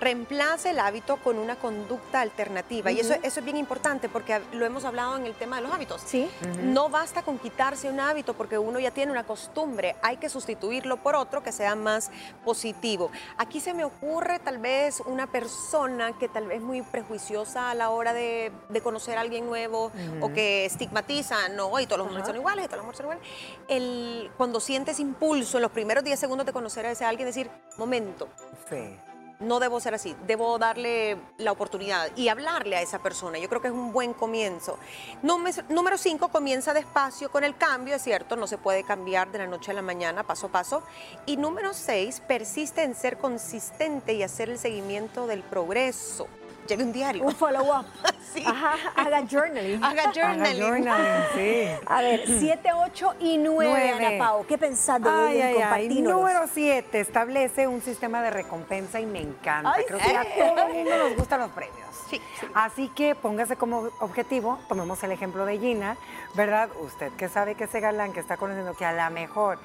reemplace 0.00 0.70
el 0.70 0.78
hábito 0.78 1.16
con 1.16 1.38
una 1.38 1.56
conducta 1.56 2.20
alternativa. 2.20 2.90
Y 2.90 3.00
eso, 3.00 3.14
eso 3.22 3.40
es 3.40 3.44
bien 3.44 3.56
importante 3.56 4.08
porque 4.08 4.40
lo 4.52 4.64
hemos 4.64 4.84
hablado 4.84 5.16
en 5.16 5.26
el 5.26 5.34
tema 5.34 5.56
de 5.56 5.62
los 5.62 5.72
hábitos. 5.72 6.02
Sí. 6.04 6.28
No 6.62 6.88
basta 6.88 7.22
con 7.22 7.38
quitarse 7.38 7.88
un 7.88 8.00
hábito 8.00 8.34
porque 8.34 8.58
uno 8.58 8.78
ya 8.78 8.90
tiene 8.90 9.12
una 9.12 9.24
costumbre, 9.24 9.96
hay 10.02 10.16
que 10.16 10.28
sustituirlo 10.28 10.98
por 10.98 11.16
otro 11.16 11.42
que 11.42 11.52
sea 11.52 11.74
más 11.74 12.10
positivo. 12.44 13.10
Aquí 13.36 13.60
se 13.60 13.74
me 13.74 13.84
ocurre 13.84 14.38
tal 14.38 14.58
vez 14.58 15.00
una 15.06 15.26
persona 15.26 16.16
que 16.18 16.28
tal 16.28 16.46
vez 16.46 16.58
es 16.58 16.62
muy 16.62 16.82
prejuiciosa 16.82 17.70
a 17.70 17.74
la 17.74 17.90
hora 17.90 18.12
de, 18.12 18.52
conocer 18.82 19.16
a 19.16 19.22
alguien 19.22 19.46
nuevo 19.46 19.90
o 20.20 20.32
que 20.32 20.66
estigmatiza, 20.66 21.48
no, 21.48 21.78
y 21.80 21.86
todos 21.86 21.98
los 21.98 22.08
hombres 22.08 22.26
son 22.26 22.36
iguales, 22.36 22.66
y 22.66 22.68
todos 22.68 22.78
los 22.78 22.84
hombres 22.84 22.96
son 22.98 23.06
iguales. 23.06 23.24
El, 23.68 24.30
cuando 24.36 24.60
sientes 24.60 25.00
impulso 25.00 25.58
en 25.58 25.62
los 25.62 25.70
primeros 25.70 26.04
10 26.04 26.18
segundos 26.18 26.46
de 26.46 26.52
conocer 26.52 26.86
a 26.86 26.90
ese 26.90 27.04
alguien, 27.04 27.26
decir, 27.26 27.50
momento. 27.76 28.28
Sí 28.68 28.96
no 29.44 29.60
debo 29.60 29.80
ser 29.80 29.94
así, 29.94 30.16
debo 30.26 30.58
darle 30.58 31.16
la 31.38 31.52
oportunidad 31.52 32.10
y 32.16 32.28
hablarle 32.28 32.76
a 32.76 32.82
esa 32.82 32.98
persona. 32.98 33.38
Yo 33.38 33.48
creo 33.48 33.60
que 33.60 33.68
es 33.68 33.74
un 33.74 33.92
buen 33.92 34.12
comienzo. 34.14 34.78
Número 35.22 35.98
cinco, 35.98 36.28
comienza 36.28 36.74
despacio 36.74 37.30
con 37.30 37.44
el 37.44 37.56
cambio, 37.56 37.96
es 37.96 38.02
cierto, 38.02 38.36
no 38.36 38.46
se 38.46 38.58
puede 38.58 38.84
cambiar 38.84 39.30
de 39.30 39.38
la 39.38 39.46
noche 39.46 39.70
a 39.70 39.74
la 39.74 39.82
mañana, 39.82 40.22
paso 40.24 40.46
a 40.46 40.52
paso. 40.52 40.82
Y 41.26 41.36
número 41.36 41.74
seis, 41.74 42.20
persiste 42.20 42.82
en 42.82 42.94
ser 42.94 43.18
consistente 43.18 44.14
y 44.14 44.22
hacer 44.22 44.50
el 44.50 44.58
seguimiento 44.58 45.26
del 45.26 45.42
progreso 45.42 46.26
lleve 46.66 46.84
un 46.84 46.92
diario. 46.92 47.24
Un 47.24 47.34
follow-up. 47.34 47.86
sí. 48.34 48.42
Ajá, 48.46 48.74
haga 48.96 49.22
journaling. 49.26 49.82
Haga 49.82 50.12
journaling. 50.12 50.62
Haga 50.62 50.84
journaling, 50.84 51.24
sí. 51.34 51.86
A 51.86 52.02
ver, 52.02 52.24
7, 52.38 52.70
8 52.72 53.14
y 53.20 53.38
9, 53.38 53.90
Ana 53.90 54.18
Pau. 54.18 54.46
¿Qué 54.46 54.58
pensás 54.58 55.02
de 55.02 55.08
ay, 55.08 55.40
ay, 55.40 55.56
ay. 55.62 56.02
Número 56.02 56.46
7, 56.52 57.00
establece 57.00 57.66
un 57.66 57.80
sistema 57.80 58.22
de 58.22 58.30
recompensa 58.30 59.00
y 59.00 59.06
me 59.06 59.20
encanta. 59.20 59.74
Creo 59.86 59.98
que 59.98 60.16
a 60.16 60.24
todo 60.24 60.66
el 60.68 60.74
mundo 60.74 60.98
nos 60.98 61.16
gustan 61.16 61.40
los 61.40 61.50
premios. 61.50 61.88
Sí, 62.08 62.20
sí. 62.40 62.46
Así 62.54 62.88
que 62.88 63.14
póngase 63.14 63.56
como 63.56 63.88
objetivo, 64.00 64.58
tomemos 64.68 65.02
el 65.02 65.12
ejemplo 65.12 65.46
de 65.46 65.58
Gina, 65.58 65.96
¿verdad? 66.34 66.68
Usted 66.80 67.12
que 67.12 67.28
sabe 67.28 67.54
que 67.54 67.64
ese 67.64 67.80
galán 67.80 68.12
que 68.12 68.20
está 68.20 68.36
conociendo 68.36 68.74
que 68.74 68.84
a 68.84 68.92
lo 68.92 69.14
mejor 69.14 69.58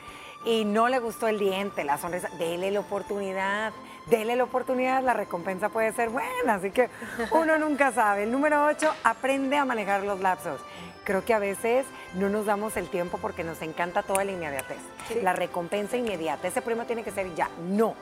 y 0.46 0.64
no 0.66 0.88
le 0.88 1.00
gustó 1.00 1.28
el 1.28 1.38
diente, 1.38 1.84
la 1.84 1.98
sonrisa, 1.98 2.30
dele 2.38 2.72
la 2.72 2.80
oportunidad 2.80 3.74
dele 4.10 4.36
la 4.36 4.44
oportunidad, 4.44 5.04
la 5.04 5.14
recompensa 5.14 5.70
puede 5.70 5.92
ser 5.94 6.10
buena, 6.10 6.56
así 6.56 6.72
que 6.72 6.90
uno 7.32 7.58
nunca 7.60 7.92
sabe. 7.92 8.24
El 8.24 8.32
número 8.32 8.66
8, 8.66 8.94
aprende 9.04 9.58
a 9.58 9.66
manejar 9.66 10.04
los 10.04 10.20
lapsos. 10.20 10.62
Creo 11.04 11.26
que 11.26 11.34
a 11.34 11.40
veces 11.40 11.86
no 12.16 12.30
nos 12.30 12.46
damos 12.46 12.78
el 12.78 12.88
tiempo 12.90 13.18
porque 13.20 13.44
nos 13.44 13.62
encanta 13.62 14.04
toda 14.04 14.24
la 14.24 14.32
inmediatez. 14.32 14.78
La 15.24 15.34
recompensa 15.34 15.98
inmediata, 15.98 16.48
ese 16.48 16.62
premio 16.62 16.86
tiene 16.86 17.04
que 17.04 17.12
ser 17.12 17.34
ya. 17.34 17.50
No, 17.70 17.96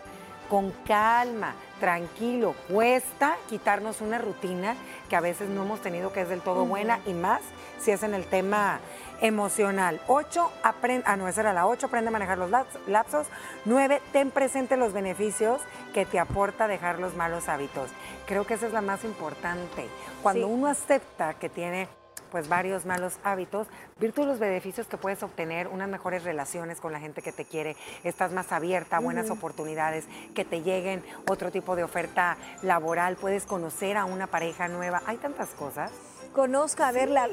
con 0.49 0.71
calma, 0.85 1.55
tranquilo. 1.79 2.53
Cuesta 2.69 3.37
quitarnos 3.49 4.01
una 4.01 4.17
rutina 4.17 4.75
que 5.09 5.15
a 5.15 5.21
veces 5.21 5.49
no 5.49 5.63
hemos 5.63 5.81
tenido 5.81 6.11
que 6.11 6.21
es 6.21 6.29
del 6.29 6.41
todo 6.41 6.65
buena 6.65 6.99
y 7.05 7.13
más 7.13 7.41
si 7.79 7.91
es 7.91 8.03
en 8.03 8.13
el 8.13 8.25
tema 8.25 8.79
emocional. 9.21 10.01
8, 10.07 10.51
aprende, 10.63 11.03
ah, 11.07 11.15
no, 11.15 11.27
esa 11.27 11.41
era 11.41 11.53
la 11.53 11.67
8, 11.67 11.87
aprende 11.87 12.09
a 12.09 12.11
manejar 12.11 12.37
los 12.37 12.51
lapsos. 12.87 13.27
9, 13.65 14.01
ten 14.11 14.31
presente 14.31 14.77
los 14.77 14.93
beneficios 14.93 15.61
que 15.93 16.05
te 16.05 16.19
aporta 16.19 16.67
dejar 16.67 16.99
los 16.99 17.15
malos 17.15 17.49
hábitos. 17.49 17.89
Creo 18.25 18.45
que 18.45 18.55
esa 18.55 18.67
es 18.67 18.73
la 18.73 18.81
más 18.81 19.03
importante. 19.03 19.87
Cuando 20.21 20.47
uno 20.47 20.67
acepta 20.67 21.33
que 21.35 21.49
tiene 21.49 21.87
pues 22.31 22.49
varios 22.49 22.85
malos 22.85 23.17
hábitos, 23.23 23.67
virtud 23.99 24.25
los 24.25 24.39
beneficios 24.39 24.87
que 24.87 24.97
puedes 24.97 25.23
obtener, 25.23 25.69
unas 25.69 25.87
mejores 25.87 26.23
relaciones 26.23 26.81
con 26.81 26.91
la 26.91 26.99
gente 26.99 27.21
que 27.21 27.31
te 27.31 27.45
quiere, 27.45 27.77
estás 28.03 28.33
más 28.33 28.51
abierta 28.51 28.99
buenas 28.99 29.29
oportunidades, 29.29 30.05
que 30.35 30.43
te 30.43 30.61
lleguen 30.61 31.03
otro 31.29 31.51
tipo 31.51 31.77
de 31.77 31.85
oferta 31.85 32.37
laboral, 32.63 33.15
puedes 33.15 33.45
conocer 33.45 33.95
a 33.95 34.03
una 34.03 34.27
pareja 34.27 34.67
nueva, 34.67 35.01
hay 35.05 35.17
tantas 35.17 35.49
cosas 35.51 35.91
conozca, 36.27 36.91
ver 36.91 37.09
la, 37.09 37.27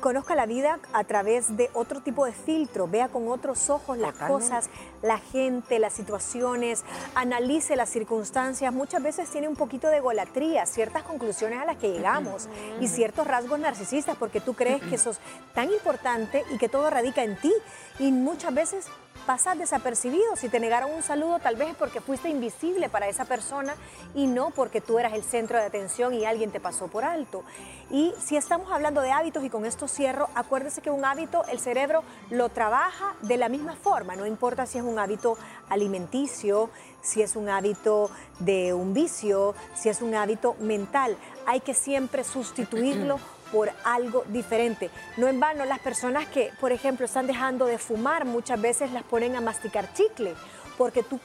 conozca 0.00 0.34
la 0.34 0.46
vida 0.46 0.78
a 0.92 1.04
través 1.04 1.56
de 1.56 1.70
otro 1.74 2.00
tipo 2.00 2.26
de 2.26 2.32
filtro, 2.32 2.88
vea 2.88 3.08
con 3.08 3.28
otros 3.28 3.70
ojos 3.70 3.98
las 3.98 4.14
cosas, 4.14 4.68
la 5.02 5.18
gente, 5.18 5.78
las 5.78 5.92
situaciones, 5.92 6.84
analice 7.14 7.76
las 7.76 7.90
circunstancias. 7.90 8.72
Muchas 8.72 9.02
veces 9.02 9.28
tiene 9.30 9.48
un 9.48 9.56
poquito 9.56 9.88
de 9.88 10.00
golatría, 10.00 10.66
ciertas 10.66 11.02
conclusiones 11.02 11.60
a 11.60 11.64
las 11.64 11.76
que 11.76 11.92
llegamos 11.92 12.48
y 12.80 12.88
ciertos 12.88 13.26
rasgos 13.26 13.58
narcisistas 13.58 14.16
porque 14.16 14.40
tú 14.40 14.54
crees 14.54 14.82
que 14.82 14.98
sos 14.98 15.20
tan 15.54 15.72
importante 15.72 16.44
y 16.50 16.58
que 16.58 16.68
todo 16.68 16.90
radica 16.90 17.22
en 17.22 17.36
ti. 17.36 17.52
Y 17.98 18.12
muchas 18.12 18.52
veces 18.54 18.86
pasas 19.26 19.58
desapercibido. 19.58 20.36
Si 20.36 20.48
te 20.48 20.60
negaron 20.60 20.92
un 20.92 21.02
saludo, 21.02 21.38
tal 21.38 21.56
vez 21.56 21.70
es 21.70 21.76
porque 21.76 22.00
fuiste 22.00 22.28
invisible 22.28 22.88
para 22.88 23.08
esa 23.08 23.24
persona 23.24 23.74
y 24.14 24.26
no 24.26 24.50
porque 24.50 24.80
tú 24.80 24.98
eras 24.98 25.14
el 25.14 25.24
centro 25.24 25.58
de 25.58 25.64
atención 25.64 26.14
y 26.14 26.24
alguien 26.24 26.50
te 26.50 26.60
pasó 26.60 26.88
por 26.88 27.04
alto. 27.04 27.42
Y 27.90 28.14
si 28.18 28.36
estamos 28.36 28.70
hablando 28.72 29.00
de 29.00 29.12
hábitos 29.12 29.44
y 29.44 29.50
con 29.50 29.66
esto 29.66 29.88
cierro, 29.88 30.28
acuérdese 30.34 30.80
que 30.80 30.90
un 30.90 31.04
hábito 31.04 31.44
el 31.46 31.60
cerebro 31.60 32.02
lo 32.30 32.48
trabaja 32.48 33.14
de 33.22 33.36
la 33.36 33.48
misma 33.48 33.76
forma, 33.76 34.16
no 34.16 34.26
importa 34.26 34.66
si 34.66 34.78
es 34.78 34.84
un 34.84 34.98
hábito 34.98 35.36
alimenticio, 35.68 36.70
si 37.02 37.22
es 37.22 37.36
un 37.36 37.48
hábito 37.48 38.10
de 38.38 38.72
un 38.72 38.94
vicio, 38.94 39.54
si 39.74 39.88
es 39.88 40.02
un 40.02 40.14
hábito 40.14 40.56
mental. 40.58 41.16
Hay 41.46 41.60
que 41.60 41.74
siempre 41.74 42.24
sustituirlo 42.24 43.18
por 43.54 43.70
algo 43.84 44.24
diferente. 44.30 44.90
No 45.16 45.28
en 45.28 45.38
vano, 45.38 45.64
las 45.64 45.78
personas 45.78 46.26
que, 46.26 46.50
por 46.60 46.72
ejemplo, 46.72 47.06
están 47.06 47.28
dejando 47.28 47.66
de 47.66 47.78
fumar, 47.78 48.24
muchas 48.24 48.60
veces 48.60 48.90
las 48.90 49.04
ponen 49.04 49.36
a 49.36 49.40
masticar 49.40 49.94
chicle, 49.94 50.34
porque 50.76 51.04
tú, 51.04 51.20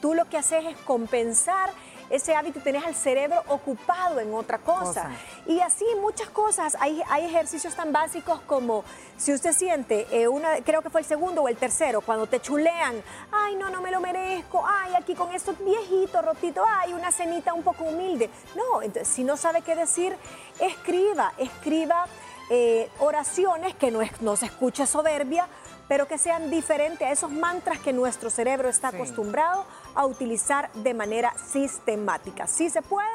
tú 0.00 0.14
lo 0.14 0.24
que 0.24 0.38
haces 0.38 0.64
es 0.64 0.76
compensar 0.78 1.68
ese 2.14 2.34
hábito 2.34 2.60
tenés 2.60 2.84
al 2.84 2.94
cerebro 2.94 3.42
ocupado 3.48 4.20
en 4.20 4.32
otra 4.32 4.58
cosa. 4.58 5.10
Y 5.46 5.60
así 5.60 5.84
muchas 6.00 6.28
cosas. 6.30 6.76
Hay, 6.80 7.02
hay 7.10 7.24
ejercicios 7.24 7.74
tan 7.74 7.92
básicos 7.92 8.40
como 8.46 8.84
si 9.16 9.32
usted 9.32 9.52
siente, 9.52 10.06
eh, 10.10 10.28
una, 10.28 10.60
creo 10.62 10.80
que 10.80 10.90
fue 10.90 11.00
el 11.00 11.06
segundo 11.06 11.42
o 11.42 11.48
el 11.48 11.56
tercero, 11.56 12.00
cuando 12.00 12.26
te 12.26 12.40
chulean, 12.40 13.02
ay, 13.32 13.56
no, 13.56 13.68
no 13.70 13.80
me 13.80 13.90
lo 13.90 14.00
merezco, 14.00 14.64
ay, 14.64 14.94
aquí 14.94 15.14
con 15.14 15.32
esto 15.32 15.54
viejito, 15.58 16.22
rotito, 16.22 16.62
ay, 16.66 16.92
una 16.92 17.10
cenita 17.10 17.52
un 17.52 17.62
poco 17.62 17.84
humilde. 17.84 18.30
No, 18.54 18.82
entonces, 18.82 19.12
si 19.12 19.24
no 19.24 19.36
sabe 19.36 19.62
qué 19.62 19.74
decir, 19.74 20.16
escriba, 20.60 21.32
escriba 21.38 22.06
eh, 22.50 22.88
oraciones 23.00 23.74
que 23.74 23.90
no, 23.90 24.00
no 24.20 24.36
se 24.36 24.46
escuche 24.46 24.86
soberbia, 24.86 25.48
pero 25.88 26.06
que 26.06 26.18
sean 26.18 26.50
diferentes 26.50 27.06
a 27.06 27.12
esos 27.12 27.30
mantras 27.30 27.78
que 27.78 27.92
nuestro 27.92 28.30
cerebro 28.30 28.68
está 28.68 28.88
acostumbrado 28.88 29.66
a 29.94 30.06
utilizar 30.06 30.72
de 30.72 30.94
manera 30.94 31.34
sistemática. 31.38 32.46
Sí 32.46 32.70
se 32.70 32.82
puede. 32.82 33.08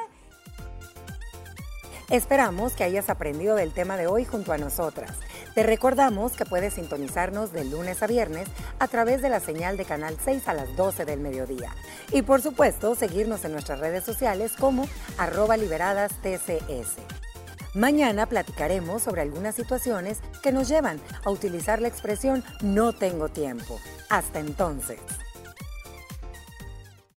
Esperamos 2.09 2.73
que 2.73 2.83
hayas 2.83 3.09
aprendido 3.09 3.55
del 3.55 3.71
tema 3.71 3.95
de 3.95 4.07
hoy 4.07 4.25
junto 4.25 4.51
a 4.51 4.57
nosotras. 4.57 5.11
Te 5.53 5.61
recordamos 5.61 6.33
que 6.33 6.45
puedes 6.45 6.73
sintonizarnos 6.73 7.51
de 7.51 7.65
lunes 7.65 8.01
a 8.01 8.07
viernes 8.07 8.47
a 8.79 8.87
través 8.87 9.21
de 9.21 9.29
la 9.29 9.39
señal 9.39 9.77
de 9.77 9.85
Canal 9.85 10.17
6 10.23 10.47
a 10.47 10.53
las 10.53 10.75
12 10.75 11.05
del 11.05 11.19
mediodía. 11.19 11.71
Y 12.11 12.23
por 12.23 12.41
supuesto, 12.41 12.95
seguirnos 12.95 13.45
en 13.45 13.51
nuestras 13.51 13.79
redes 13.79 14.03
sociales 14.03 14.53
como 14.57 14.87
arroba 15.17 15.57
liberadas 15.57 16.11
TCS. 16.21 17.28
Mañana 17.75 18.25
platicaremos 18.25 19.03
sobre 19.03 19.21
algunas 19.21 19.53
situaciones 19.53 20.19
que 20.41 20.51
nos 20.51 20.67
llevan 20.67 20.99
a 21.23 21.29
utilizar 21.29 21.81
la 21.81 21.87
expresión 21.87 22.43
no 22.61 22.93
tengo 22.93 23.29
tiempo. 23.29 23.79
Hasta 24.09 24.39
entonces. 24.39 24.99